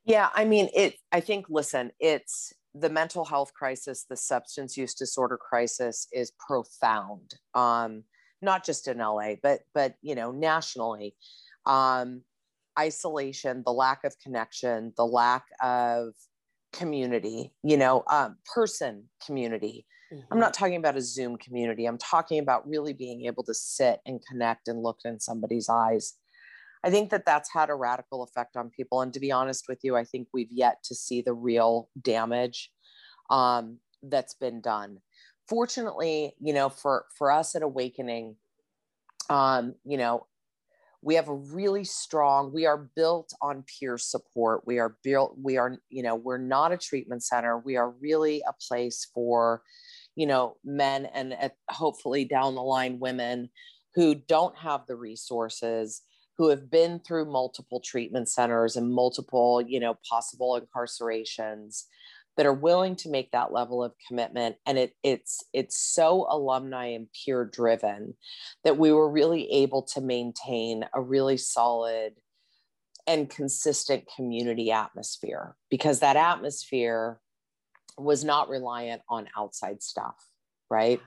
Yeah, 0.06 0.30
I 0.34 0.46
mean, 0.46 0.70
it, 0.74 0.94
I 1.12 1.20
think, 1.20 1.46
listen, 1.50 1.90
it's, 2.00 2.54
the 2.74 2.90
mental 2.90 3.24
health 3.24 3.52
crisis, 3.54 4.04
the 4.08 4.16
substance 4.16 4.76
use 4.76 4.94
disorder 4.94 5.36
crisis 5.38 6.08
is 6.12 6.32
profound. 6.38 7.34
Um, 7.54 8.04
not 8.42 8.64
just 8.64 8.88
in 8.88 8.98
LA, 8.98 9.34
but 9.42 9.60
but 9.74 9.94
you 10.02 10.14
know 10.14 10.30
nationally. 10.30 11.14
Um, 11.66 12.22
isolation, 12.78 13.62
the 13.64 13.72
lack 13.72 14.04
of 14.04 14.18
connection, 14.18 14.92
the 14.96 15.06
lack 15.06 15.44
of 15.62 16.12
community, 16.72 17.52
you 17.62 17.76
know, 17.76 18.02
um, 18.10 18.36
person 18.52 19.04
community. 19.24 19.86
Mm-hmm. 20.12 20.32
I'm 20.32 20.40
not 20.40 20.54
talking 20.54 20.76
about 20.76 20.96
a 20.96 21.00
Zoom 21.00 21.36
community. 21.36 21.86
I'm 21.86 21.98
talking 21.98 22.40
about 22.40 22.68
really 22.68 22.92
being 22.92 23.26
able 23.26 23.44
to 23.44 23.54
sit 23.54 24.00
and 24.06 24.20
connect 24.28 24.68
and 24.68 24.82
look 24.82 24.98
in 25.04 25.20
somebody's 25.20 25.68
eyes. 25.68 26.14
I 26.84 26.90
think 26.90 27.10
that 27.10 27.24
that's 27.24 27.50
had 27.50 27.70
a 27.70 27.74
radical 27.74 28.22
effect 28.22 28.56
on 28.56 28.68
people. 28.68 29.00
And 29.00 29.12
to 29.14 29.20
be 29.20 29.32
honest 29.32 29.64
with 29.68 29.78
you, 29.82 29.96
I 29.96 30.04
think 30.04 30.28
we've 30.34 30.52
yet 30.52 30.82
to 30.84 30.94
see 30.94 31.22
the 31.22 31.32
real 31.32 31.88
damage 32.02 32.70
um, 33.30 33.78
that's 34.02 34.34
been 34.34 34.60
done. 34.60 34.98
Fortunately, 35.48 36.34
you 36.40 36.52
know, 36.52 36.68
for 36.68 37.06
for 37.16 37.32
us 37.32 37.54
at 37.54 37.62
Awakening, 37.62 38.36
um, 39.30 39.74
you 39.84 39.96
know, 39.96 40.26
we 41.00 41.14
have 41.14 41.28
a 41.28 41.34
really 41.34 41.84
strong. 41.84 42.52
We 42.52 42.66
are 42.66 42.90
built 42.96 43.32
on 43.40 43.64
peer 43.64 43.96
support. 43.96 44.66
We 44.66 44.78
are 44.78 44.96
built. 45.02 45.36
We 45.42 45.56
are, 45.56 45.78
you 45.88 46.02
know, 46.02 46.14
we're 46.14 46.38
not 46.38 46.72
a 46.72 46.78
treatment 46.78 47.22
center. 47.22 47.58
We 47.58 47.76
are 47.76 47.90
really 47.90 48.42
a 48.46 48.52
place 48.68 49.06
for, 49.14 49.62
you 50.16 50.26
know, 50.26 50.56
men 50.64 51.06
and 51.06 51.34
uh, 51.40 51.48
hopefully 51.70 52.26
down 52.26 52.54
the 52.54 52.62
line 52.62 52.98
women 53.00 53.48
who 53.94 54.14
don't 54.14 54.56
have 54.58 54.86
the 54.86 54.96
resources 54.96 56.02
who 56.36 56.48
have 56.48 56.70
been 56.70 56.98
through 57.00 57.30
multiple 57.30 57.80
treatment 57.80 58.28
centers 58.28 58.76
and 58.76 58.92
multiple, 58.92 59.60
you 59.60 59.78
know, 59.78 59.96
possible 60.08 60.60
incarcerations 60.60 61.84
that 62.36 62.46
are 62.46 62.52
willing 62.52 62.96
to 62.96 63.08
make 63.08 63.30
that 63.30 63.52
level 63.52 63.82
of 63.82 63.92
commitment 64.08 64.56
and 64.66 64.78
it 64.78 64.94
it's 65.02 65.44
it's 65.52 65.78
so 65.78 66.26
alumni 66.28 66.86
and 66.86 67.06
peer 67.12 67.44
driven 67.44 68.14
that 68.64 68.76
we 68.76 68.92
were 68.92 69.08
really 69.08 69.50
able 69.52 69.82
to 69.82 70.00
maintain 70.00 70.84
a 70.92 71.00
really 71.00 71.36
solid 71.36 72.14
and 73.06 73.30
consistent 73.30 74.04
community 74.16 74.72
atmosphere 74.72 75.54
because 75.70 76.00
that 76.00 76.16
atmosphere 76.16 77.20
was 77.98 78.24
not 78.24 78.48
reliant 78.48 79.02
on 79.08 79.28
outside 79.36 79.82
stuff 79.82 80.16
right 80.70 81.00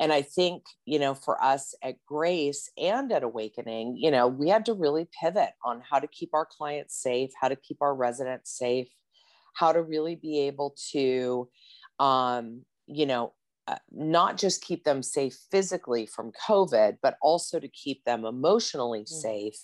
and 0.00 0.12
i 0.12 0.22
think 0.22 0.62
you 0.84 0.98
know 0.98 1.14
for 1.14 1.42
us 1.42 1.74
at 1.82 1.96
grace 2.06 2.70
and 2.78 3.12
at 3.12 3.22
awakening 3.22 3.96
you 3.96 4.10
know 4.10 4.26
we 4.26 4.48
had 4.48 4.66
to 4.66 4.74
really 4.74 5.06
pivot 5.20 5.50
on 5.64 5.82
how 5.88 5.98
to 5.98 6.06
keep 6.06 6.30
our 6.32 6.46
clients 6.46 7.00
safe 7.00 7.30
how 7.40 7.48
to 7.48 7.56
keep 7.56 7.78
our 7.80 7.94
residents 7.94 8.56
safe 8.56 8.88
how 9.56 9.72
to 9.72 9.82
really 9.82 10.14
be 10.14 10.40
able 10.40 10.74
to, 10.92 11.48
um, 11.98 12.62
you 12.86 13.06
know, 13.06 13.32
uh, 13.66 13.76
not 13.90 14.36
just 14.36 14.62
keep 14.62 14.84
them 14.84 15.02
safe 15.02 15.36
physically 15.50 16.06
from 16.06 16.30
COVID, 16.46 16.98
but 17.02 17.16
also 17.20 17.58
to 17.58 17.68
keep 17.68 18.04
them 18.04 18.24
emotionally 18.24 19.00
mm-hmm. 19.00 19.20
safe 19.20 19.58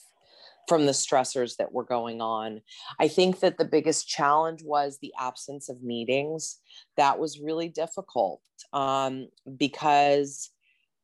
from 0.69 0.87
the 0.87 0.93
stressors 0.93 1.57
that 1.57 1.73
were 1.73 1.85
going 1.85 2.21
on. 2.21 2.61
I 3.01 3.09
think 3.09 3.41
that 3.41 3.59
the 3.59 3.65
biggest 3.65 4.09
challenge 4.09 4.63
was 4.63 4.99
the 5.01 5.13
absence 5.19 5.69
of 5.69 5.83
meetings. 5.83 6.59
That 6.97 7.19
was 7.19 7.41
really 7.41 7.69
difficult 7.69 8.41
um, 8.73 9.29
because 9.57 10.51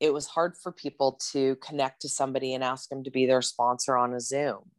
it 0.00 0.12
was 0.12 0.26
hard 0.26 0.54
for 0.62 0.70
people 0.70 1.18
to 1.32 1.56
connect 1.56 2.02
to 2.02 2.08
somebody 2.08 2.54
and 2.54 2.62
ask 2.62 2.88
them 2.88 3.02
to 3.04 3.10
be 3.10 3.26
their 3.26 3.42
sponsor 3.42 3.96
on 3.96 4.14
a 4.14 4.20
Zoom 4.20 4.70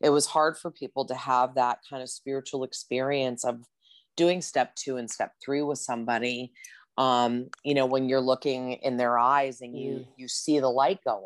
it 0.00 0.10
was 0.10 0.26
hard 0.26 0.56
for 0.56 0.70
people 0.70 1.04
to 1.06 1.14
have 1.14 1.54
that 1.54 1.78
kind 1.88 2.02
of 2.02 2.10
spiritual 2.10 2.64
experience 2.64 3.44
of 3.44 3.60
doing 4.16 4.40
step 4.40 4.74
two 4.74 4.96
and 4.96 5.10
step 5.10 5.32
three 5.44 5.62
with 5.62 5.78
somebody 5.78 6.52
um, 6.98 7.48
you 7.62 7.74
know 7.74 7.86
when 7.86 8.08
you're 8.08 8.20
looking 8.20 8.74
in 8.74 8.96
their 8.96 9.18
eyes 9.18 9.60
and 9.60 9.78
you 9.78 9.92
mm. 9.92 10.06
you 10.16 10.28
see 10.28 10.58
the 10.58 10.68
light 10.68 11.00
go 11.04 11.24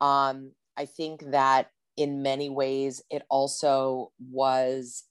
on 0.00 0.30
um, 0.34 0.52
i 0.76 0.84
think 0.84 1.30
that 1.30 1.68
in 1.96 2.22
many 2.22 2.48
ways 2.48 3.02
it 3.10 3.22
also 3.30 4.10
was 4.30 5.04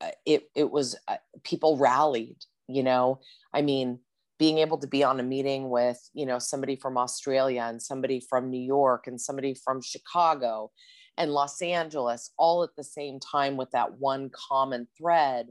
uh, 0.00 0.10
it 0.24 0.44
it 0.54 0.70
was 0.70 0.96
uh, 1.08 1.16
people 1.44 1.76
rallied 1.76 2.38
you 2.68 2.82
know 2.82 3.20
i 3.52 3.62
mean 3.62 3.98
being 4.38 4.58
able 4.58 4.78
to 4.78 4.86
be 4.86 5.02
on 5.02 5.18
a 5.18 5.24
meeting 5.24 5.68
with 5.68 5.98
you 6.14 6.24
know 6.24 6.38
somebody 6.38 6.76
from 6.76 6.96
australia 6.96 7.62
and 7.68 7.82
somebody 7.82 8.20
from 8.20 8.50
new 8.50 8.60
york 8.60 9.06
and 9.06 9.20
somebody 9.20 9.54
from 9.54 9.82
chicago 9.82 10.70
and 11.18 11.32
Los 11.32 11.60
Angeles 11.60 12.30
all 12.38 12.62
at 12.62 12.76
the 12.76 12.84
same 12.84 13.18
time 13.18 13.56
with 13.56 13.72
that 13.72 13.98
one 13.98 14.30
common 14.32 14.86
thread 14.96 15.48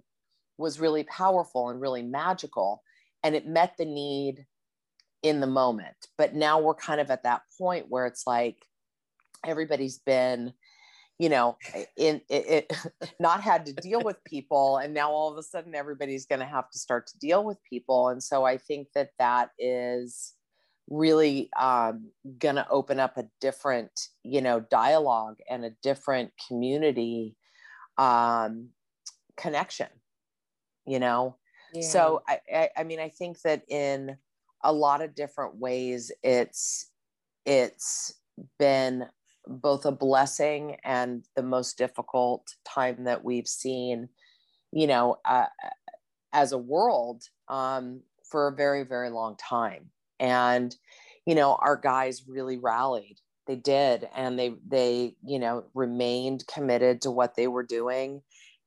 was 0.58 0.80
really 0.80 1.04
powerful 1.04 1.69
and 1.69 1.80
really 1.80 2.02
magical. 2.02 2.82
And 3.21 3.36
it 3.36 3.45
met 3.45 3.73
the 3.78 3.86
need 3.86 4.45
in 5.21 5.41
the 5.41 5.47
moment. 5.47 5.95
But 6.17 6.34
now 6.34 6.60
we're 6.60 6.73
kind 6.73 7.02
of 7.02 7.12
at 7.12 7.23
that 7.23 7.41
point 7.58 7.88
where 7.89 8.06
it's 8.06 8.26
like 8.26 8.58
everybody's 9.45 10.00
been, 10.00 10.54
you 11.19 11.30
know, 11.30 11.58
in 11.95 12.21
it, 12.30 12.69
it 12.69 12.77
not 13.19 13.41
had 13.41 13.65
to 13.65 13.73
deal 13.73 14.01
with 14.01 14.23
people. 14.23 14.77
And 14.77 14.93
now 14.93 15.12
all 15.12 15.32
of 15.32 15.38
a 15.38 15.43
sudden 15.43 15.73
everybody's 15.75 16.25
going 16.25 16.39
to 16.39 16.45
have 16.45 16.69
to 16.69 16.77
start 16.77 17.08
to 17.08 17.17
deal 17.17 17.43
with 17.43 17.58
people. 17.67 18.10
And 18.10 18.21
so 18.21 18.45
I 18.45 18.58
think 18.58 18.89
that 18.93 19.10
that 19.17 19.49
is 19.58 20.36
really 20.89 21.49
um, 21.60 22.12
going 22.39 22.56
to 22.56 22.67
open 22.69 22.99
up 22.99 23.17
a 23.17 23.27
different 23.41 23.91
you 24.23 24.41
know 24.41 24.60
dialogue 24.60 25.38
and 25.49 25.65
a 25.65 25.71
different 25.84 26.32
community 26.47 27.36
um, 27.97 28.69
connection 29.36 29.88
you 30.86 30.99
know 30.99 31.36
yeah. 31.73 31.82
so 31.82 32.21
I, 32.27 32.39
I 32.53 32.69
i 32.77 32.84
mean 32.84 32.99
i 32.99 33.10
think 33.10 33.41
that 33.41 33.63
in 33.67 34.17
a 34.63 34.71
lot 34.71 35.01
of 35.01 35.13
different 35.13 35.58
ways 35.58 36.12
it's 36.23 36.89
it's 37.45 38.13
been 38.58 39.06
both 39.47 39.86
a 39.86 39.91
blessing 39.91 40.77
and 40.83 41.25
the 41.36 41.43
most 41.43 41.77
difficult 41.77 42.55
time 42.65 43.05
that 43.05 43.23
we've 43.23 43.47
seen 43.47 44.10
you 44.71 44.88
know 44.88 45.17
uh, 45.25 45.45
as 46.33 46.51
a 46.51 46.57
world 46.57 47.23
um, 47.47 48.01
for 48.29 48.47
a 48.47 48.55
very 48.55 48.83
very 48.83 49.10
long 49.10 49.36
time. 49.38 49.89
And 50.19 50.75
you 51.25 51.36
know 51.36 51.57
our 51.62 51.77
guys 51.77 52.23
really 52.27 52.57
rallied. 52.57 53.19
They 53.47 53.55
did. 53.55 54.07
And 54.15 54.38
they 54.38 54.55
they 54.67 55.15
you 55.23 55.39
know 55.39 55.65
remained 55.73 56.45
committed 56.47 57.01
to 57.01 57.12
what 57.12 57.36
they 57.36 57.47
were 57.47 57.63
doing. 57.63 58.21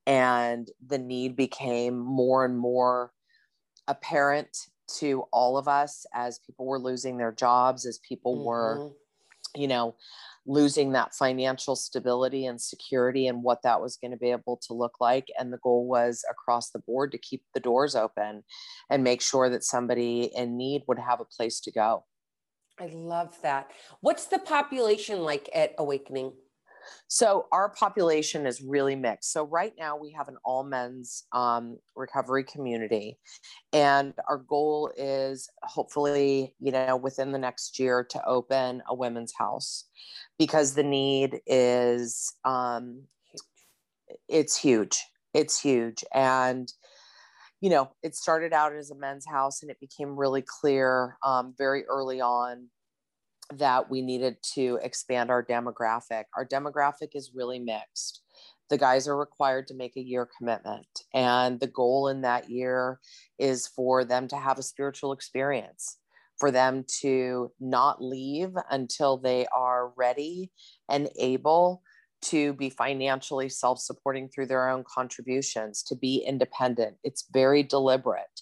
And 0.07 0.67
the 0.85 0.97
need 0.97 1.35
became 1.35 1.99
more 1.99 2.43
and 2.43 2.57
more 2.57 3.11
apparent 3.87 4.57
to 4.99 5.23
all 5.31 5.57
of 5.57 5.67
us 5.67 6.05
as 6.13 6.39
people 6.39 6.65
were 6.65 6.79
losing 6.79 7.17
their 7.17 7.31
jobs 7.31 7.85
as 7.85 7.99
people 7.99 8.35
mm-hmm. 8.35 8.45
were 8.45 8.91
you 9.55 9.67
know 9.67 9.95
losing 10.45 10.91
that 10.91 11.13
financial 11.13 11.75
stability 11.75 12.45
and 12.45 12.59
security 12.59 13.27
and 13.27 13.43
what 13.43 13.61
that 13.63 13.81
was 13.81 13.97
going 13.97 14.11
to 14.11 14.17
be 14.17 14.31
able 14.31 14.59
to 14.67 14.73
look 14.73 14.95
like. 14.99 15.27
And 15.39 15.53
the 15.53 15.59
goal 15.63 15.87
was 15.87 16.23
across 16.29 16.71
the 16.71 16.79
board 16.79 17.11
to 17.11 17.17
keep 17.17 17.43
the 17.53 17.59
doors 17.59 17.95
open 17.95 18.43
and 18.89 19.03
make 19.03 19.21
sure 19.21 19.49
that 19.49 19.63
somebody 19.63 20.31
in 20.35 20.57
need 20.57 20.83
would 20.87 20.99
have 20.99 21.21
a 21.21 21.25
place 21.25 21.59
to 21.61 21.71
go. 21.71 22.05
I 22.79 22.87
love 22.87 23.37
that. 23.43 23.69
What's 23.99 24.25
the 24.25 24.39
population 24.39 25.19
like 25.19 25.49
at 25.53 25.75
Awakening? 25.77 26.33
So 27.07 27.47
our 27.51 27.69
population 27.69 28.45
is 28.45 28.61
really 28.61 28.95
mixed. 28.95 29.31
So 29.31 29.43
right 29.43 29.73
now 29.77 29.97
we 29.97 30.11
have 30.13 30.27
an 30.27 30.37
all 30.43 30.63
men's 30.63 31.25
um, 31.31 31.77
recovery 31.95 32.43
community, 32.43 33.17
and 33.73 34.13
our 34.27 34.37
goal 34.37 34.91
is 34.97 35.49
hopefully, 35.63 36.55
you 36.59 36.71
know, 36.71 36.95
within 36.95 37.31
the 37.31 37.37
next 37.37 37.79
year 37.79 38.03
to 38.09 38.25
open 38.25 38.81
a 38.87 38.95
women's 38.95 39.33
house, 39.37 39.85
because 40.41 40.73
the 40.73 40.81
need 40.81 41.39
is 41.45 42.33
um, 42.45 43.03
it's 44.27 44.57
huge. 44.57 44.97
it's 45.35 45.61
huge. 45.61 46.03
And 46.15 46.67
you 47.61 47.69
know 47.69 47.91
it 48.01 48.15
started 48.15 48.51
out 48.51 48.73
as 48.73 48.89
a 48.89 48.95
men's 48.95 49.27
house 49.29 49.61
and 49.61 49.69
it 49.69 49.79
became 49.79 50.17
really 50.17 50.41
clear 50.41 51.15
um, 51.23 51.53
very 51.59 51.85
early 51.85 52.21
on 52.21 52.69
that 53.53 53.91
we 53.91 54.01
needed 54.01 54.37
to 54.55 54.79
expand 54.81 55.29
our 55.29 55.45
demographic. 55.45 56.23
Our 56.35 56.47
demographic 56.47 57.09
is 57.13 57.33
really 57.35 57.59
mixed. 57.59 58.23
The 58.71 58.79
guys 58.79 59.07
are 59.07 59.15
required 59.15 59.67
to 59.67 59.75
make 59.75 59.95
a 59.95 60.01
year 60.01 60.27
commitment. 60.39 60.87
And 61.13 61.59
the 61.59 61.67
goal 61.67 62.07
in 62.07 62.21
that 62.21 62.49
year 62.49 62.99
is 63.37 63.67
for 63.67 64.03
them 64.05 64.27
to 64.29 64.37
have 64.37 64.57
a 64.57 64.63
spiritual 64.63 65.11
experience 65.11 65.97
for 66.41 66.49
them 66.49 66.83
to 67.01 67.51
not 67.59 68.03
leave 68.03 68.49
until 68.71 69.15
they 69.15 69.45
are 69.55 69.93
ready 69.95 70.51
and 70.89 71.07
able 71.19 71.83
to 72.23 72.53
be 72.53 72.69
financially 72.69 73.47
self 73.47 73.79
supporting 73.79 74.27
through 74.27 74.47
their 74.47 74.67
own 74.67 74.83
contributions, 74.91 75.83
to 75.83 75.95
be 75.95 76.17
independent. 76.27 76.97
It's 77.03 77.27
very 77.31 77.61
deliberate 77.61 78.41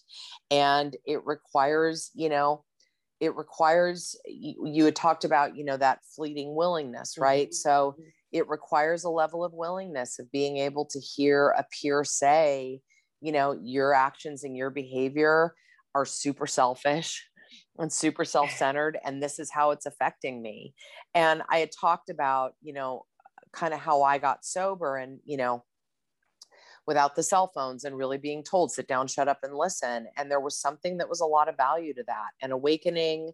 and 0.49 0.95
it 1.05 1.25
requires, 1.25 2.09
you 2.15 2.29
know, 2.29 2.63
it 3.19 3.35
requires, 3.35 4.17
you, 4.25 4.55
you 4.65 4.85
had 4.85 4.95
talked 4.95 5.25
about, 5.25 5.57
you 5.57 5.65
know, 5.65 5.77
that 5.77 5.99
fleeting 6.15 6.55
willingness, 6.55 7.17
right? 7.17 7.47
Mm-hmm. 7.47 7.69
So 7.69 7.95
mm-hmm. 7.99 8.09
it 8.31 8.47
requires 8.47 9.03
a 9.03 9.09
level 9.09 9.43
of 9.43 9.51
willingness 9.53 10.19
of 10.19 10.31
being 10.31 10.57
able 10.57 10.85
to 10.85 10.99
hear 10.99 11.49
a 11.49 11.65
peer 11.81 12.05
say, 12.05 12.79
you 13.19 13.33
know, 13.33 13.59
your 13.61 13.93
actions 13.93 14.45
and 14.45 14.55
your 14.55 14.69
behavior 14.69 15.53
are 15.95 16.05
super 16.05 16.47
selfish 16.47 17.28
and 17.79 17.91
super 17.91 18.25
self-centered 18.25 18.97
and 19.05 19.23
this 19.23 19.39
is 19.39 19.49
how 19.51 19.71
it's 19.71 19.85
affecting 19.85 20.41
me. 20.41 20.73
And 21.13 21.41
i 21.49 21.59
had 21.59 21.71
talked 21.71 22.09
about 22.09 22.53
you 22.61 22.73
know 22.73 23.05
kind 23.51 23.73
of 23.73 23.79
how 23.79 24.03
i 24.03 24.19
got 24.19 24.45
sober 24.45 24.97
and 24.97 25.19
you 25.25 25.37
know 25.37 25.63
without 26.89 27.15
the 27.15 27.21
cell 27.21 27.51
phones 27.53 27.83
and 27.83 27.95
really 27.95 28.17
being 28.17 28.43
told 28.43 28.71
sit 28.71 28.87
down 28.87 29.05
shut 29.05 29.27
up 29.27 29.37
and 29.43 29.55
listen. 29.55 30.07
And 30.17 30.31
there 30.31 30.39
was 30.39 30.57
something 30.57 30.97
that 30.97 31.07
was 31.07 31.19
a 31.19 31.25
lot 31.25 31.47
of 31.47 31.55
value 31.55 31.93
to 31.93 32.03
that. 32.07 32.29
And 32.41 32.51
awakening 32.51 33.31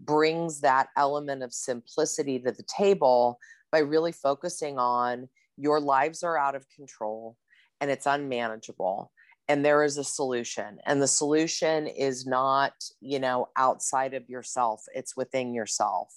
brings 0.00 0.60
that 0.62 0.88
element 0.96 1.44
of 1.44 1.54
simplicity 1.54 2.40
to 2.40 2.50
the 2.50 2.64
table 2.64 3.38
by 3.70 3.78
really 3.78 4.10
focusing 4.10 4.76
on 4.76 5.28
your 5.56 5.78
lives 5.78 6.24
are 6.24 6.36
out 6.36 6.56
of 6.56 6.68
control 6.68 7.36
and 7.80 7.92
it's 7.92 8.06
unmanageable 8.06 9.12
and 9.48 9.64
there 9.64 9.82
is 9.84 9.96
a 9.96 10.04
solution 10.04 10.78
and 10.86 11.00
the 11.00 11.08
solution 11.08 11.86
is 11.86 12.26
not 12.26 12.72
you 13.00 13.18
know 13.18 13.48
outside 13.56 14.14
of 14.14 14.28
yourself 14.28 14.82
it's 14.94 15.16
within 15.16 15.54
yourself. 15.54 16.12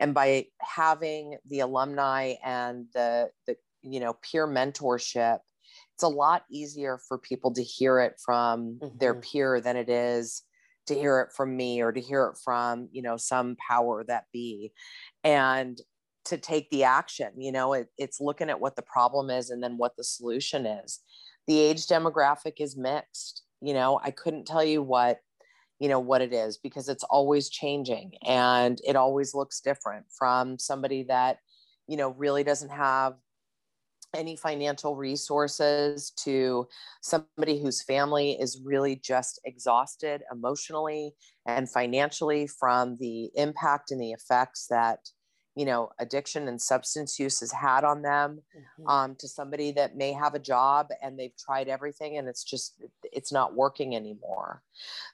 And 0.00 0.14
by 0.14 0.46
having 0.60 1.36
the 1.48 1.60
alumni 1.60 2.34
and 2.44 2.86
the 2.94 3.30
the 3.46 3.56
you 3.82 4.00
know 4.00 4.14
peer 4.14 4.46
mentorship 4.46 5.38
it's 5.94 6.02
a 6.02 6.08
lot 6.08 6.44
easier 6.50 6.98
for 7.06 7.18
people 7.18 7.52
to 7.54 7.62
hear 7.62 8.00
it 8.00 8.14
from 8.24 8.78
mm-hmm. 8.82 8.98
their 8.98 9.14
peer 9.14 9.60
than 9.60 9.76
it 9.76 9.88
is 9.88 10.42
to 10.86 10.94
hear 10.94 11.20
it 11.20 11.32
from 11.32 11.56
me 11.56 11.80
or 11.80 11.92
to 11.92 12.00
hear 12.00 12.26
it 12.26 12.38
from 12.42 12.88
you 12.92 13.02
know 13.02 13.16
some 13.16 13.56
power 13.68 14.04
that 14.04 14.24
be. 14.32 14.72
And 15.22 15.80
to 16.24 16.36
take 16.36 16.70
the 16.70 16.84
action 16.84 17.32
you 17.36 17.50
know 17.50 17.72
it, 17.72 17.88
it's 17.98 18.20
looking 18.20 18.48
at 18.48 18.60
what 18.60 18.76
the 18.76 18.82
problem 18.82 19.28
is 19.28 19.50
and 19.50 19.60
then 19.62 19.76
what 19.76 19.96
the 19.96 20.04
solution 20.04 20.66
is 20.66 21.00
the 21.46 21.58
age 21.58 21.86
demographic 21.86 22.54
is 22.58 22.76
mixed 22.76 23.42
you 23.60 23.74
know 23.74 24.00
i 24.02 24.10
couldn't 24.10 24.46
tell 24.46 24.64
you 24.64 24.82
what 24.82 25.20
you 25.78 25.88
know 25.88 26.00
what 26.00 26.22
it 26.22 26.32
is 26.32 26.58
because 26.58 26.88
it's 26.88 27.04
always 27.04 27.48
changing 27.50 28.12
and 28.26 28.80
it 28.86 28.96
always 28.96 29.34
looks 29.34 29.60
different 29.60 30.06
from 30.16 30.58
somebody 30.58 31.02
that 31.04 31.38
you 31.88 31.96
know 31.96 32.10
really 32.10 32.44
doesn't 32.44 32.70
have 32.70 33.14
any 34.14 34.36
financial 34.36 34.94
resources 34.94 36.10
to 36.10 36.68
somebody 37.00 37.60
whose 37.60 37.82
family 37.82 38.32
is 38.32 38.60
really 38.62 38.96
just 38.96 39.40
exhausted 39.44 40.22
emotionally 40.30 41.14
and 41.46 41.70
financially 41.70 42.46
from 42.46 42.96
the 43.00 43.30
impact 43.34 43.90
and 43.90 44.00
the 44.00 44.12
effects 44.12 44.66
that 44.68 44.98
you 45.54 45.64
know 45.64 45.90
addiction 45.98 46.48
and 46.48 46.60
substance 46.60 47.18
use 47.18 47.40
has 47.40 47.52
had 47.52 47.84
on 47.84 48.02
them 48.02 48.40
mm-hmm. 48.56 48.88
um, 48.88 49.14
to 49.16 49.28
somebody 49.28 49.72
that 49.72 49.96
may 49.96 50.12
have 50.12 50.34
a 50.34 50.38
job 50.38 50.88
and 51.02 51.18
they've 51.18 51.36
tried 51.36 51.68
everything 51.68 52.16
and 52.18 52.28
it's 52.28 52.44
just 52.44 52.82
it's 53.12 53.32
not 53.32 53.54
working 53.54 53.94
anymore 53.94 54.62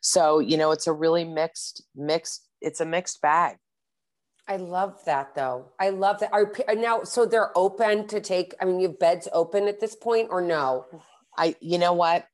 so 0.01 0.39
you 0.39 0.57
know 0.57 0.71
it's 0.71 0.87
a 0.87 0.93
really 0.93 1.25
mixed 1.25 1.83
mixed 1.95 2.49
it's 2.61 2.81
a 2.81 2.87
mixed 2.87 3.21
bag 3.21 3.57
I 4.51 4.57
love 4.57 5.05
that 5.05 5.35
though. 5.35 5.67
I 5.79 5.91
love 5.91 6.21
that. 6.21 6.33
Are 6.33 6.51
now 6.75 7.03
so 7.05 7.27
they're 7.27 7.53
open 7.55 8.07
to 8.07 8.19
take? 8.19 8.55
I 8.59 8.65
mean, 8.65 8.81
you 8.81 8.89
have 8.89 8.99
beds 8.99 9.29
open 9.31 9.69
at 9.69 9.79
this 9.79 9.95
point, 9.95 10.29
or 10.31 10.41
no? 10.41 10.87
I, 11.37 11.55
you 11.61 11.77
know 11.77 11.93
what, 11.93 12.27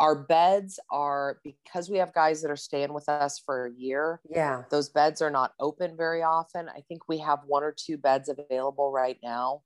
our 0.00 0.14
beds 0.14 0.80
are 0.90 1.40
because 1.44 1.90
we 1.90 1.98
have 1.98 2.14
guys 2.14 2.40
that 2.42 2.50
are 2.50 2.56
staying 2.56 2.92
with 2.92 3.08
us 3.08 3.38
for 3.44 3.66
a 3.66 3.72
year. 3.72 4.20
Yeah. 4.28 4.62
Those 4.70 4.88
beds 4.88 5.20
are 5.20 5.30
not 5.30 5.52
open 5.60 5.96
very 5.96 6.22
often. 6.22 6.68
I 6.68 6.80
think 6.88 7.02
we 7.08 7.18
have 7.18 7.40
one 7.46 7.62
or 7.62 7.74
two 7.76 7.98
beds 7.98 8.30
available 8.30 8.90
right 8.90 9.18
now. 9.22 9.62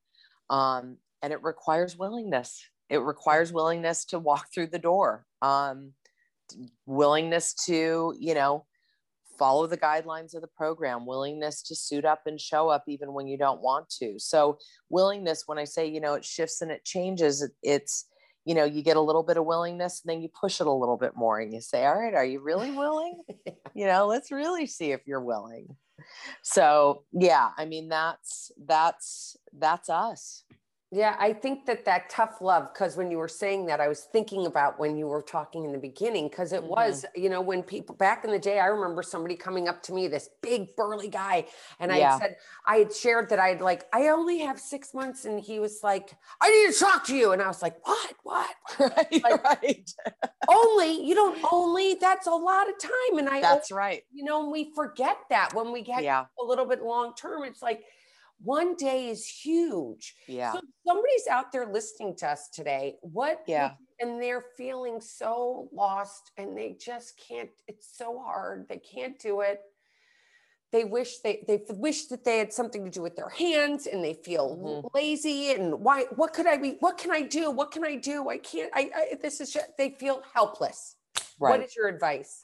Um, 0.51 0.97
and 1.23 1.33
it 1.33 1.43
requires 1.43 1.97
willingness. 1.97 2.65
It 2.91 2.99
requires 2.99 3.53
willingness 3.53 4.05
to 4.07 4.19
walk 4.19 4.49
through 4.53 4.69
the 4.69 4.79
door. 4.79 5.25
Um, 5.41 5.93
willingness 6.85 7.55
to, 7.67 8.15
you 8.19 8.35
know, 8.35 8.67
follow 9.39 9.67
the 9.67 9.79
guidelines 9.79 10.35
of 10.35 10.43
the 10.43 10.49
program, 10.49 11.07
willingness 11.07 11.63
to 11.63 11.75
suit 11.75 12.05
up 12.05 12.23
and 12.27 12.41
show 12.41 12.69
up 12.69 12.85
even 12.87 13.13
when 13.13 13.27
you 13.27 13.39
don't 13.39 13.63
want 13.63 13.89
to. 13.89 14.19
So, 14.19 14.59
willingness, 14.91 15.45
when 15.47 15.59
I 15.59 15.65
say, 15.65 15.87
you 15.87 16.01
know, 16.01 16.15
it 16.15 16.25
shifts 16.25 16.61
and 16.61 16.71
it 16.71 16.85
changes, 16.85 17.43
it, 17.43 17.53
it's, 17.63 18.07
you 18.45 18.55
know, 18.55 18.65
you 18.65 18.83
get 18.83 18.97
a 18.97 19.01
little 19.01 19.23
bit 19.23 19.37
of 19.37 19.45
willingness 19.45 20.03
and 20.03 20.11
then 20.11 20.23
you 20.23 20.29
push 20.29 20.61
it 20.61 20.67
a 20.67 20.73
little 20.73 20.97
bit 20.97 21.17
more 21.17 21.39
and 21.39 21.53
you 21.53 21.61
say, 21.61 21.85
all 21.85 21.99
right, 21.99 22.15
are 22.15 22.25
you 22.25 22.41
really 22.41 22.71
willing? 22.71 23.23
you 23.75 23.87
know, 23.87 24.07
let's 24.07 24.33
really 24.33 24.67
see 24.67 24.93
if 24.93 25.01
you're 25.07 25.21
willing. 25.21 25.77
So 26.43 27.05
yeah, 27.13 27.51
I 27.57 27.65
mean, 27.67 27.89
that's, 27.89 28.51
that's, 28.67 29.37
that's 29.57 29.89
us. 29.89 30.45
Yeah, 30.95 31.17
I 31.19 31.33
think 31.33 31.65
that 31.65 31.87
that 31.87 32.11
tough 32.11 32.43
love, 32.43 32.69
because 32.71 32.99
when 32.99 33.11
you 33.11 33.17
were 33.17 33.27
saying 33.27 33.65
that, 33.65 33.81
I 33.81 33.89
was 33.89 34.01
thinking 34.01 34.45
about 34.45 34.79
when 34.79 34.95
you 34.95 35.07
were 35.07 35.23
talking 35.23 35.65
in 35.65 35.73
the 35.73 35.79
beginning, 35.79 36.29
because 36.29 36.53
it 36.53 36.61
mm-hmm. 36.61 36.69
was, 36.69 37.07
you 37.17 37.31
know, 37.31 37.41
when 37.41 37.63
people 37.63 37.95
back 37.95 38.27
in 38.27 38.31
the 38.31 38.39
day, 38.39 38.61
I 38.61 38.67
remember 38.67 39.03
somebody 39.03 39.35
coming 39.35 39.69
up 39.69 39.83
to 39.85 39.95
me, 39.95 40.07
this 40.07 40.29
big 40.43 40.77
burly 40.77 41.09
guy, 41.09 41.47
and 41.81 41.91
yeah. 41.91 42.17
I 42.17 42.19
said, 42.19 42.37
I 42.67 42.77
had 42.77 42.95
shared 42.95 43.31
that 43.31 43.39
I'd 43.39 43.63
like, 43.63 43.87
I 43.95 44.09
only 44.09 44.41
have 44.41 44.61
six 44.61 44.93
months, 44.93 45.25
and 45.25 45.41
he 45.41 45.61
was 45.61 45.81
like, 45.83 46.15
I 46.43 46.51
need 46.51 46.75
to 46.75 46.79
talk 46.79 47.07
to 47.07 47.17
you, 47.17 47.33
and 47.33 47.41
I 47.41 47.49
was 47.49 47.63
like, 47.63 47.77
what, 47.87 48.13
what, 48.23 48.55
right, 48.79 49.23
like, 49.23 49.45
right. 49.45 49.91
only 50.47 51.07
you 51.07 51.15
don't 51.15 51.43
only 51.51 51.95
that's 51.95 52.27
a 52.27 52.31
lot 52.31 52.69
of 52.69 52.79
time, 52.79 53.19
and 53.19 53.31
I 53.31 53.41
that's 53.41 53.73
right, 53.73 54.03
you 54.13 54.25
know, 54.25 54.43
and 54.43 54.53
we 54.53 54.71
forget 54.75 55.17
that 55.31 55.55
when 55.55 55.73
we 55.73 55.81
get 55.81 56.03
yeah. 56.03 56.27
a 56.39 56.45
little 56.45 56.67
bit 56.67 56.83
long 56.83 57.15
term, 57.15 57.45
it's 57.45 57.63
like 57.63 57.83
one 58.43 58.75
day 58.77 59.09
is 59.09 59.27
huge. 59.27 60.15
Yeah. 60.27 60.53
So 60.53 60.61
somebody's 60.87 61.27
out 61.31 61.53
there 61.53 61.67
listening 61.67 62.17
to 62.17 62.29
us 62.29 62.49
today. 62.49 62.97
What? 63.01 63.43
Yeah. 63.47 63.73
And 64.01 64.21
they're 64.21 64.45
feeling 64.57 65.01
so 65.01 65.69
lost 65.73 66.33
and 66.37 66.57
they 66.57 66.77
just 66.81 67.21
can't, 67.29 67.51
it's 67.69 67.97
so 67.97 68.21
hard. 68.21 68.67
They 68.69 68.79
can't 68.79 69.19
do 69.19 69.41
it. 69.41 69.61
They 70.73 70.85
wish 70.85 71.19
they 71.19 71.45
they 71.47 71.61
wish 71.69 72.07
that 72.07 72.25
they 72.25 72.39
had 72.39 72.51
something 72.51 72.83
to 72.87 72.91
do 72.91 73.03
with 73.03 73.15
their 73.15 73.29
hands 73.29 73.87
and 73.87 74.03
they 74.03 74.15
feel 74.15 74.57
mm-hmm. 74.57 74.87
lazy 74.95 75.53
and 75.53 75.81
why 75.81 76.05
what 76.17 76.33
could 76.33 76.47
I 76.47 76.57
be 76.57 76.77
what 76.81 76.97
can 76.97 77.11
I 77.11 77.21
do 77.21 77.51
what 77.51 77.73
can 77.73 77.85
I 77.85 77.97
do 77.97 78.31
I 78.31 78.39
can't 78.39 78.71
I, 78.73 78.91
I 78.97 79.19
this 79.21 79.43
is 79.43 79.53
just, 79.53 79.67
they 79.77 79.91
feel 79.91 80.23
helpless. 80.33 80.97
Right. 81.39 81.51
What 81.51 81.63
is 81.63 81.77
your 81.77 81.89
advice? 81.89 82.43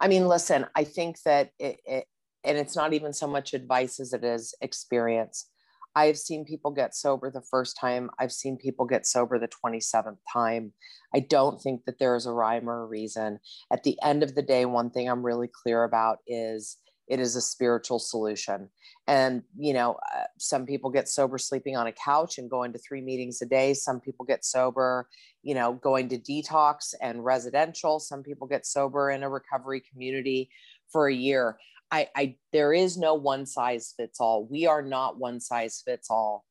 I 0.00 0.08
mean, 0.08 0.26
listen, 0.26 0.66
I 0.74 0.84
think 0.84 1.20
that 1.24 1.50
it, 1.58 1.80
it, 1.84 2.06
and 2.44 2.58
it's 2.58 2.76
not 2.76 2.92
even 2.92 3.12
so 3.12 3.26
much 3.26 3.54
advice 3.54 4.00
as 4.00 4.12
it 4.12 4.24
is 4.24 4.54
experience. 4.60 5.48
I've 5.96 6.18
seen 6.18 6.44
people 6.44 6.72
get 6.72 6.94
sober 6.94 7.30
the 7.30 7.42
first 7.42 7.78
time. 7.80 8.10
I've 8.18 8.32
seen 8.32 8.56
people 8.56 8.84
get 8.84 9.06
sober 9.06 9.38
the 9.38 9.48
27th 9.48 10.18
time. 10.32 10.72
I 11.14 11.20
don't 11.20 11.60
think 11.60 11.84
that 11.84 11.98
there 11.98 12.16
is 12.16 12.26
a 12.26 12.32
rhyme 12.32 12.68
or 12.68 12.82
a 12.82 12.86
reason. 12.86 13.38
At 13.72 13.84
the 13.84 13.96
end 14.02 14.22
of 14.22 14.34
the 14.34 14.42
day, 14.42 14.64
one 14.64 14.90
thing 14.90 15.08
I'm 15.08 15.24
really 15.24 15.48
clear 15.48 15.84
about 15.84 16.18
is 16.26 16.78
it 17.06 17.20
is 17.20 17.36
a 17.36 17.40
spiritual 17.40 17.98
solution. 17.98 18.70
And, 19.06 19.42
you 19.56 19.74
know, 19.74 19.98
uh, 20.14 20.24
some 20.38 20.64
people 20.64 20.90
get 20.90 21.08
sober 21.08 21.36
sleeping 21.36 21.76
on 21.76 21.86
a 21.86 21.92
couch 21.92 22.38
and 22.38 22.50
going 22.50 22.72
to 22.72 22.78
three 22.78 23.02
meetings 23.02 23.42
a 23.42 23.46
day. 23.46 23.74
Some 23.74 24.00
people 24.00 24.24
get 24.24 24.44
sober, 24.44 25.08
you 25.42 25.54
know, 25.54 25.74
going 25.74 26.08
to 26.08 26.18
detox 26.18 26.94
and 27.02 27.22
residential. 27.22 28.00
Some 28.00 28.22
people 28.22 28.46
get 28.46 28.66
sober 28.66 29.10
in 29.10 29.22
a 29.22 29.28
recovery 29.28 29.82
community 29.92 30.48
for 30.90 31.08
a 31.08 31.14
year. 31.14 31.58
I, 31.94 32.08
I 32.16 32.36
there 32.52 32.72
is 32.72 32.98
no 32.98 33.14
one 33.14 33.46
size 33.46 33.94
fits 33.96 34.18
all. 34.18 34.46
We 34.50 34.66
are 34.66 34.82
not 34.82 35.18
one 35.18 35.40
size 35.40 35.80
fits 35.86 36.10
all. 36.10 36.44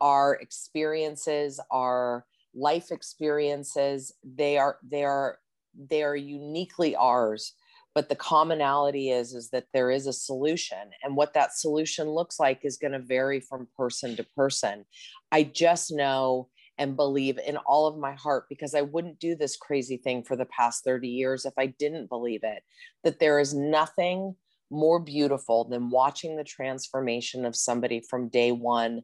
Our 0.00 0.34
experiences, 0.34 1.58
our 1.72 2.24
life 2.54 2.92
experiences, 2.92 4.14
they 4.22 4.56
are 4.56 4.78
they 4.88 5.02
are 5.04 5.38
they 5.76 6.04
are 6.04 6.14
uniquely 6.14 6.94
ours 6.94 7.54
but 7.96 8.08
the 8.08 8.14
commonality 8.14 9.10
is 9.10 9.34
is 9.34 9.50
that 9.50 9.66
there 9.74 9.90
is 9.90 10.06
a 10.06 10.12
solution 10.12 10.90
and 11.02 11.16
what 11.16 11.34
that 11.34 11.52
solution 11.52 12.08
looks 12.08 12.38
like 12.38 12.64
is 12.64 12.76
going 12.76 12.92
to 12.92 13.00
vary 13.00 13.40
from 13.40 13.66
person 13.76 14.14
to 14.14 14.24
person 14.36 14.84
i 15.32 15.42
just 15.42 15.92
know 15.92 16.48
and 16.78 16.96
believe 16.96 17.38
in 17.44 17.56
all 17.56 17.86
of 17.86 17.98
my 17.98 18.12
heart 18.12 18.46
because 18.48 18.74
I 18.74 18.82
wouldn't 18.82 19.20
do 19.20 19.34
this 19.36 19.56
crazy 19.56 19.96
thing 19.96 20.22
for 20.22 20.36
the 20.36 20.46
past 20.46 20.84
30 20.84 21.08
years 21.08 21.44
if 21.44 21.54
I 21.56 21.66
didn't 21.66 22.08
believe 22.08 22.40
it 22.42 22.62
that 23.04 23.20
there 23.20 23.38
is 23.38 23.54
nothing 23.54 24.34
more 24.70 24.98
beautiful 24.98 25.64
than 25.64 25.90
watching 25.90 26.36
the 26.36 26.44
transformation 26.44 27.44
of 27.44 27.56
somebody 27.56 28.02
from 28.08 28.28
day 28.28 28.52
1 28.52 29.02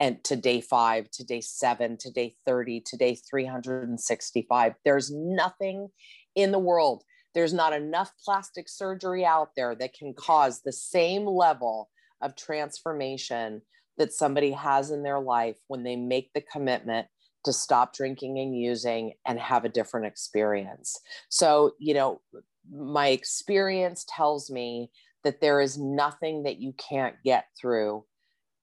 and 0.00 0.22
to 0.24 0.36
day 0.36 0.60
5 0.60 1.10
to 1.10 1.24
day 1.24 1.40
7 1.40 1.96
to 1.98 2.10
day 2.10 2.34
30 2.46 2.82
to 2.86 2.96
day 2.96 3.16
365 3.30 4.74
there's 4.84 5.10
nothing 5.12 5.88
in 6.34 6.52
the 6.52 6.58
world 6.58 7.04
there's 7.34 7.54
not 7.54 7.72
enough 7.72 8.12
plastic 8.24 8.68
surgery 8.68 9.24
out 9.24 9.50
there 9.56 9.74
that 9.74 9.94
can 9.94 10.12
cause 10.14 10.60
the 10.60 10.72
same 10.72 11.26
level 11.26 11.88
of 12.20 12.36
transformation 12.36 13.62
that 13.98 14.12
somebody 14.12 14.52
has 14.52 14.90
in 14.90 15.02
their 15.02 15.20
life 15.20 15.56
when 15.68 15.82
they 15.82 15.96
make 15.96 16.30
the 16.34 16.40
commitment 16.52 17.06
to 17.44 17.52
stop 17.52 17.94
drinking 17.94 18.38
and 18.38 18.56
using 18.56 19.12
and 19.26 19.38
have 19.38 19.64
a 19.64 19.68
different 19.68 20.06
experience. 20.06 20.98
So, 21.28 21.72
you 21.78 21.94
know, 21.94 22.20
my 22.70 23.08
experience 23.08 24.04
tells 24.08 24.50
me 24.50 24.90
that 25.24 25.40
there 25.40 25.60
is 25.60 25.78
nothing 25.78 26.42
that 26.44 26.58
you 26.58 26.74
can't 26.74 27.16
get 27.24 27.46
through 27.60 28.04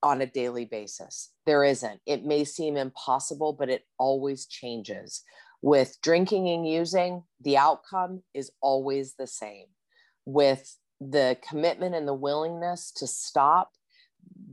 on 0.02 0.22
a 0.22 0.26
daily 0.26 0.66
basis. 0.66 1.32
There 1.46 1.64
isn't. 1.64 2.00
It 2.06 2.26
may 2.26 2.44
seem 2.44 2.78
impossible, 2.78 3.54
but 3.54 3.70
it 3.70 3.84
always 3.98 4.46
changes. 4.46 5.24
With 5.62 5.98
drinking 6.02 6.48
and 6.50 6.68
using, 6.68 7.24
the 7.42 7.58
outcome 7.58 8.24
is 8.34 8.52
always 8.62 9.16
the 9.16 9.28
same. 9.28 9.66
With 10.26 10.78
the 11.02 11.38
commitment 11.48 11.96
and 11.96 12.08
the 12.08 12.14
willingness 12.14 12.92
to 12.98 13.08
stop, 13.08 13.72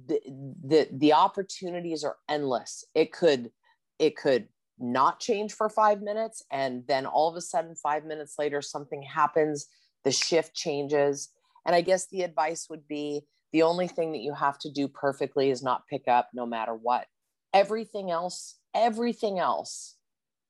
the, 0.07 0.21
the 0.65 0.89
the 0.93 1.13
opportunities 1.13 2.05
are 2.05 2.17
endless. 2.29 2.85
It 2.95 3.13
could 3.13 3.51
it 3.99 4.17
could 4.17 4.49
not 4.79 5.21
change 5.21 5.53
for 5.53 5.69
five 5.69 6.03
minutes 6.03 6.43
and 6.51 6.85
then 6.87 7.07
all 7.07 7.29
of 7.29 7.37
a 7.37 7.41
sudden 7.41 7.75
five 7.75 8.05
minutes 8.05 8.35
later 8.39 8.61
something 8.61 9.03
happens 9.03 9.67
the 10.05 10.12
shift 10.12 10.55
changes. 10.55 11.31
And 11.65 11.75
i 11.75 11.81
guess 11.81 12.07
the 12.07 12.23
advice 12.23 12.69
would 12.71 12.87
be 12.87 13.23
the 13.53 13.62
only 13.62 13.89
thing 13.89 14.12
that 14.12 14.21
you 14.21 14.35
have 14.35 14.59
to 14.61 14.71
do 14.71 14.87
perfectly 14.89 15.51
is 15.51 15.62
not 15.62 15.87
pick 15.89 16.09
up 16.09 16.29
no 16.35 16.47
matter 16.47 16.75
what. 16.75 17.07
Everything 17.55 18.11
else 18.11 18.59
everything 18.75 19.39
else 19.39 19.97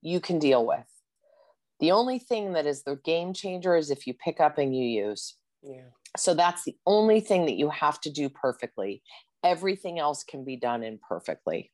you 0.03 0.21
can 0.21 0.39
deal 0.39 0.67
with. 0.67 0.87
The 1.79 1.93
only 1.93 2.19
thing 2.19 2.55
that 2.55 2.67
is 2.67 2.83
the 2.83 2.97
game 3.05 3.33
changer 3.33 3.77
is 3.77 3.91
if 3.91 4.07
you 4.07 4.15
pick 4.15 4.41
up 4.41 4.59
and 4.59 4.75
you 4.75 4.85
use. 4.85 5.37
Yeah. 5.63 5.91
So 6.17 6.35
that's 6.35 6.65
the 6.65 6.77
only 6.87 7.21
thing 7.21 7.45
that 7.47 7.57
you 7.57 7.71
have 7.71 8.01
to 8.01 8.11
do 8.11 8.29
perfectly. 8.29 9.03
Everything 9.45 9.99
else 9.99 10.25
can 10.25 10.45
be 10.45 10.57
done 10.57 10.83
imperfectly 10.83 11.71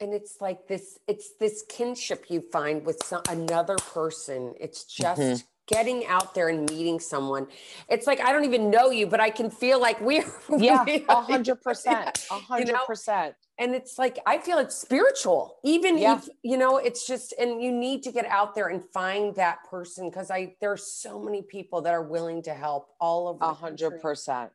and 0.00 0.12
it's 0.12 0.40
like 0.40 0.66
this 0.66 0.98
it's 1.06 1.36
this 1.38 1.64
kinship 1.68 2.26
you 2.28 2.40
find 2.40 2.84
with 2.84 3.02
some, 3.04 3.22
another 3.28 3.76
person. 3.76 4.54
It's 4.60 4.84
just 4.84 5.20
mm-hmm. 5.20 5.46
getting 5.66 6.06
out 6.06 6.34
there 6.34 6.48
and 6.48 6.68
meeting 6.68 7.00
someone. 7.00 7.46
It's 7.88 8.06
like 8.06 8.20
i 8.20 8.32
don't 8.32 8.44
even 8.44 8.70
know 8.70 8.90
you 8.90 9.06
but 9.06 9.20
i 9.20 9.30
can 9.30 9.50
feel 9.50 9.80
like 9.80 10.00
we're 10.00 10.24
yeah 10.58 10.84
a 11.08 11.22
hundred 11.22 11.60
percent 11.62 12.26
a 12.30 12.34
hundred 12.38 12.76
percent. 12.86 13.34
And 13.58 13.74
it's 13.74 13.98
like 13.98 14.18
i 14.26 14.38
feel 14.38 14.58
it's 14.58 14.76
spiritual 14.76 15.58
even 15.64 15.96
yeah. 15.96 16.16
if 16.16 16.28
you 16.42 16.56
know 16.56 16.78
it's 16.78 17.06
just 17.06 17.32
and 17.38 17.62
you 17.62 17.70
need 17.70 18.02
to 18.02 18.10
get 18.10 18.26
out 18.26 18.54
there 18.54 18.68
and 18.68 18.82
find 18.92 19.36
that 19.36 19.58
person 19.70 20.10
because 20.10 20.28
i 20.30 20.56
there's 20.60 20.84
so 20.86 21.20
many 21.20 21.40
people 21.42 21.80
that 21.82 21.94
are 21.94 22.02
willing 22.02 22.42
to 22.42 22.54
help 22.54 22.88
all 23.00 23.28
of 23.28 23.38
a 23.40 23.54
hundred 23.54 24.00
percent 24.00 24.50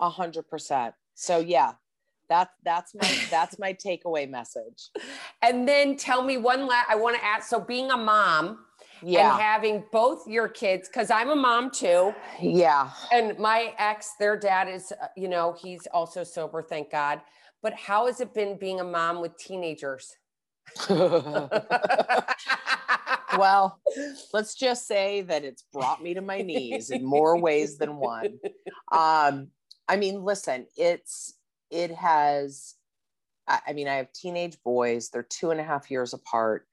a 0.00 0.10
hundred 0.10 0.48
percent. 0.48 0.94
So 1.14 1.38
yeah 1.38 1.72
that's 2.28 2.54
that's 2.64 2.94
my 2.94 3.18
that's 3.30 3.58
my 3.58 3.72
takeaway 3.72 4.28
message. 4.28 4.90
And 5.42 5.66
then 5.68 5.96
tell 5.96 6.22
me 6.22 6.36
one 6.36 6.66
last. 6.66 6.88
I 6.90 6.96
want 6.96 7.16
to 7.16 7.24
ask. 7.24 7.48
So 7.48 7.60
being 7.60 7.90
a 7.90 7.96
mom. 7.96 8.64
Yeah. 9.00 9.32
And 9.32 9.40
having 9.40 9.84
both 9.92 10.26
your 10.26 10.48
kids, 10.48 10.88
because 10.88 11.08
I'm 11.08 11.30
a 11.30 11.36
mom 11.36 11.70
too. 11.70 12.12
Yeah. 12.42 12.90
And 13.12 13.38
my 13.38 13.72
ex, 13.78 14.14
their 14.18 14.36
dad 14.36 14.68
is, 14.68 14.90
uh, 14.90 15.06
you 15.16 15.28
know, 15.28 15.54
he's 15.62 15.86
also 15.92 16.24
sober, 16.24 16.62
thank 16.62 16.90
God. 16.90 17.20
But 17.62 17.74
how 17.74 18.06
has 18.06 18.20
it 18.20 18.34
been 18.34 18.58
being 18.58 18.80
a 18.80 18.84
mom 18.84 19.20
with 19.20 19.36
teenagers? 19.38 20.16
well, 23.38 23.80
let's 24.32 24.54
just 24.54 24.86
say 24.86 25.22
that 25.22 25.44
it's 25.44 25.64
brought 25.72 26.02
me 26.02 26.14
to 26.14 26.20
my 26.20 26.42
knees 26.42 26.90
in 26.90 27.04
more 27.04 27.38
ways 27.38 27.78
than 27.78 27.96
one. 27.96 28.38
Um, 28.92 29.48
I 29.88 29.96
mean, 29.96 30.22
listen, 30.22 30.66
it's 30.76 31.34
it 31.70 31.90
has 31.92 32.74
I 33.48 33.72
mean, 33.72 33.88
I 33.88 33.94
have 33.94 34.12
teenage 34.12 34.58
boys, 34.62 35.08
they're 35.08 35.22
two 35.22 35.50
and 35.50 35.60
a 35.60 35.64
half 35.64 35.90
years 35.90 36.12
apart. 36.12 36.66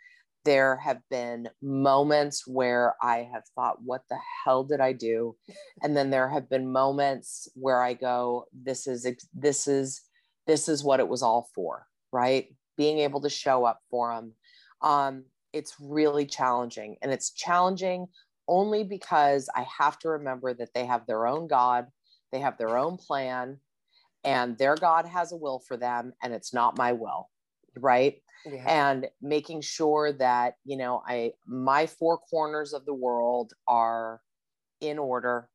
There 0.44 0.76
have 0.76 1.00
been 1.10 1.50
moments 1.62 2.46
where 2.46 2.96
I 3.02 3.30
have 3.32 3.44
thought, 3.56 3.82
what 3.82 4.04
the 4.10 4.18
hell 4.44 4.64
did 4.64 4.82
I 4.82 4.94
do? 4.94 5.36
And 5.82 5.96
then 5.96 6.10
there 6.10 6.30
have 6.30 6.50
been 6.50 6.72
moments 6.72 7.48
where 7.56 7.82
I 7.82 7.94
go, 7.94 8.46
this 8.54 8.88
is, 8.88 9.08
this 9.34 9.68
is, 9.68 10.02
this 10.48 10.68
is 10.68 10.84
what 10.84 11.00
it 11.00 11.08
was 11.08 11.22
all 11.22 11.50
for, 11.56 11.86
right? 12.12 12.48
Being 12.78 13.00
able 13.00 13.22
to 13.22 13.30
show 13.30 13.66
up 13.66 13.80
for 13.90 14.14
them. 14.14 14.34
Um, 14.82 15.26
it's 15.54 15.76
really 15.80 16.26
challenging. 16.26 16.98
And 17.02 17.12
it's 17.12 17.32
challenging 17.32 18.08
only 18.48 18.84
because 18.84 19.50
I 19.56 19.66
have 19.80 19.98
to 20.00 20.10
remember 20.10 20.54
that 20.54 20.74
they 20.74 20.86
have 20.86 21.06
their 21.06 21.28
own 21.28 21.48
God, 21.48 21.88
they 22.32 22.40
have 22.40 22.58
their 22.58 22.78
own 22.78 22.98
plan, 22.98 23.60
and 24.26 24.58
their 24.58 24.76
God 24.76 25.06
has 25.06 25.32
a 25.32 25.36
will 25.36 25.60
for 25.60 25.78
them 25.78 26.14
and 26.22 26.34
it's 26.34 26.54
not 26.54 26.78
my 26.78 26.94
will. 26.94 27.30
Right. 27.78 28.22
Yeah. 28.46 28.64
And 28.68 29.08
making 29.22 29.62
sure 29.62 30.14
that, 30.14 30.56
you 30.64 30.78
know, 30.78 31.02
I, 31.08 31.34
my 31.46 31.88
four 31.88 32.18
corners 32.18 32.74
of 32.74 32.86
the 32.86 32.94
world 32.94 33.54
are 33.68 34.22
in 34.82 35.00
order 35.00 35.50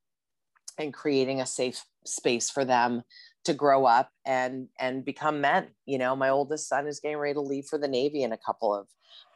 and 0.78 0.92
creating 0.92 1.40
a 1.40 1.46
safe 1.46 1.84
space 2.04 2.50
for 2.50 2.64
them 2.64 3.02
to 3.44 3.54
grow 3.54 3.84
up 3.84 4.10
and 4.26 4.68
and 4.78 5.04
become 5.04 5.40
men 5.40 5.68
you 5.86 5.98
know 5.98 6.14
my 6.16 6.28
oldest 6.28 6.68
son 6.68 6.86
is 6.86 7.00
getting 7.00 7.18
ready 7.18 7.34
to 7.34 7.40
leave 7.40 7.66
for 7.66 7.78
the 7.78 7.88
navy 7.88 8.22
in 8.22 8.32
a 8.32 8.38
couple 8.38 8.74
of 8.74 8.86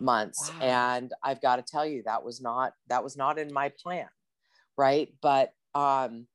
months 0.01 0.51
wow. 0.61 0.67
and 0.67 1.13
i've 1.23 1.41
got 1.41 1.57
to 1.57 1.63
tell 1.63 1.87
you 1.87 2.03
that 2.05 2.25
was 2.25 2.41
not 2.41 2.73
that 2.89 3.03
was 3.03 3.17
not 3.17 3.39
in 3.39 3.53
my 3.53 3.71
plan 3.83 4.07
right 4.77 5.09
but 5.21 5.53
um 5.75 6.27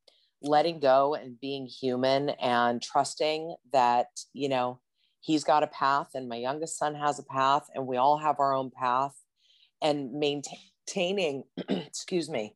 letting 0.42 0.80
go 0.80 1.16
and 1.16 1.40
being 1.40 1.66
human 1.66 2.30
and 2.30 2.82
trusting 2.82 3.56
that, 3.74 4.08
you 4.34 4.50
know, 4.50 4.80
he's 5.22 5.44
got 5.44 5.64
a 5.64 5.68
path 5.68 6.10
and 6.16 6.30
my 6.30 6.38
youngest 6.38 6.78
son 6.78 6.96
has 6.96 7.20
a 7.20 7.24
path 7.24 7.68
and 7.76 7.86
we 7.86 7.98
all 7.98 8.18
have 8.18 8.40
our 8.40 8.54
own 8.54 8.72
path 8.72 9.16
and 9.82 10.14
maintaining, 10.14 11.44
excuse 11.70 12.30
me, 12.30 12.56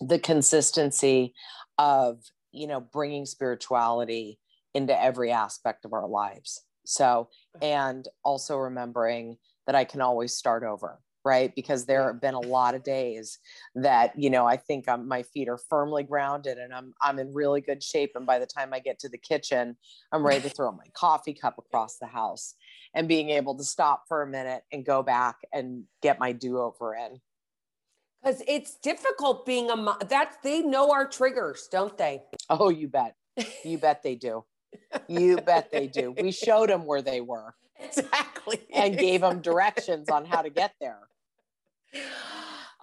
the 0.00 0.18
consistency 0.18 1.34
of, 1.78 2.22
you 2.52 2.66
know, 2.66 2.80
bringing 2.80 3.26
spirituality 3.26 4.38
into 4.74 5.00
every 5.00 5.30
aspect 5.30 5.84
of 5.84 5.92
our 5.92 6.08
lives. 6.08 6.62
So, 6.84 7.28
and 7.60 8.06
also 8.24 8.56
remembering 8.56 9.36
that 9.66 9.74
I 9.74 9.84
can 9.84 10.00
always 10.00 10.34
start 10.34 10.64
over 10.64 10.98
right? 11.24 11.54
Because 11.54 11.86
there 11.86 12.06
have 12.06 12.20
been 12.20 12.34
a 12.34 12.40
lot 12.40 12.74
of 12.74 12.82
days 12.82 13.38
that 13.74 14.18
you 14.18 14.30
know 14.30 14.46
i 14.46 14.56
think 14.56 14.88
I'm, 14.88 15.06
my 15.08 15.22
feet 15.22 15.48
are 15.48 15.58
firmly 15.58 16.02
grounded 16.02 16.58
and 16.58 16.74
i'm 16.74 16.94
i'm 17.00 17.18
in 17.18 17.32
really 17.32 17.60
good 17.60 17.82
shape. 17.82 18.12
And 18.14 18.26
by 18.26 18.38
the 18.38 18.46
time 18.46 18.72
i 18.72 18.78
get 18.78 18.98
to 19.00 19.08
the 19.08 19.18
kitchen 19.18 19.76
i'm 20.12 20.26
ready 20.26 20.42
to 20.42 20.48
throw 20.54 20.72
my 20.72 20.86
coffee 20.94 21.34
cup 21.34 21.58
across 21.58 21.98
the 21.98 22.06
house 22.06 22.54
and 22.94 23.08
being 23.08 23.30
able 23.30 23.56
to 23.56 23.64
stop 23.64 24.04
for 24.08 24.22
a 24.22 24.26
minute 24.26 24.62
and 24.72 24.84
go 24.84 25.02
back 25.02 25.36
and 25.52 25.84
get 26.02 26.20
my 26.20 26.32
do-over 26.32 26.94
in. 26.94 27.20
Because 28.22 28.42
it's 28.46 28.76
difficult 28.76 29.46
being 29.46 29.70
a 29.70 29.76
mom 29.76 29.96
that 30.08 30.36
they 30.42 30.60
know 30.60 30.92
our 30.92 31.08
triggers 31.08 31.68
don't 31.70 31.96
they? 31.96 32.22
Oh 32.50 32.68
you 32.68 32.88
bet. 32.88 33.14
You 33.64 33.78
bet 33.78 34.02
they 34.02 34.14
do. 34.14 34.44
You 35.08 35.38
bet 35.38 35.72
they 35.72 35.86
do. 35.86 36.12
We 36.12 36.32
showed 36.44 36.68
them 36.68 36.84
where 36.84 37.02
they 37.02 37.20
were 37.20 37.54
exactly. 37.80 38.60
and 38.72 38.96
gave 38.96 39.22
them 39.22 39.40
directions 39.42 40.08
on 40.10 40.24
how 40.24 40.42
to 40.42 40.50
get 40.50 40.74
there 40.80 41.08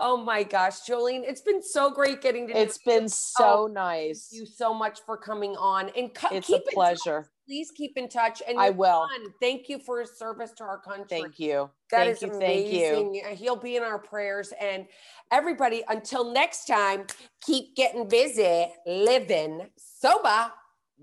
Oh 0.02 0.16
my 0.16 0.44
gosh, 0.44 0.82
Jolene, 0.88 1.24
it's 1.28 1.42
been 1.42 1.62
so 1.62 1.92
great 1.92 2.22
getting 2.22 2.48
to. 2.48 2.54
You. 2.54 2.60
It's 2.60 2.78
been 2.78 3.10
so 3.10 3.64
oh, 3.64 3.68
nice. 3.68 4.30
Thank 4.32 4.42
you 4.42 4.46
so 4.46 4.74
much 4.74 5.02
for 5.06 5.18
coming 5.18 5.58
on 5.58 5.90
and 5.90 6.14
cu- 6.14 6.34
it's 6.36 6.50
a 6.50 6.62
pleasure. 6.74 7.30
Please 7.46 7.72
keep 7.72 7.98
in 7.98 8.08
touch. 8.08 8.42
And 8.48 8.58
I 8.58 8.70
will. 8.70 9.08
Fun. 9.10 9.34
Thank 9.42 9.68
you 9.68 9.78
for 9.80 10.00
his 10.00 10.18
service 10.18 10.52
to 10.58 10.64
our 10.64 10.80
country. 10.80 11.06
Thank 11.10 11.40
you. 11.40 11.70
That 11.92 12.06
thank 12.06 12.16
is 12.16 12.22
you, 12.22 12.32
amazing. 12.32 13.16
You. 13.16 13.24
He'll 13.36 13.56
be 13.58 13.76
in 13.76 13.84
our 13.84 14.00
prayers. 14.00 14.54
And 14.62 14.86
everybody, 15.32 15.84
until 15.90 16.32
next 16.32 16.66
time, 16.66 17.06
keep 17.42 17.76
getting 17.76 18.08
busy, 18.08 18.68
living 18.86 19.68
sober. 19.76 20.52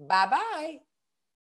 Bye 0.09 0.27
bye. 0.31 0.79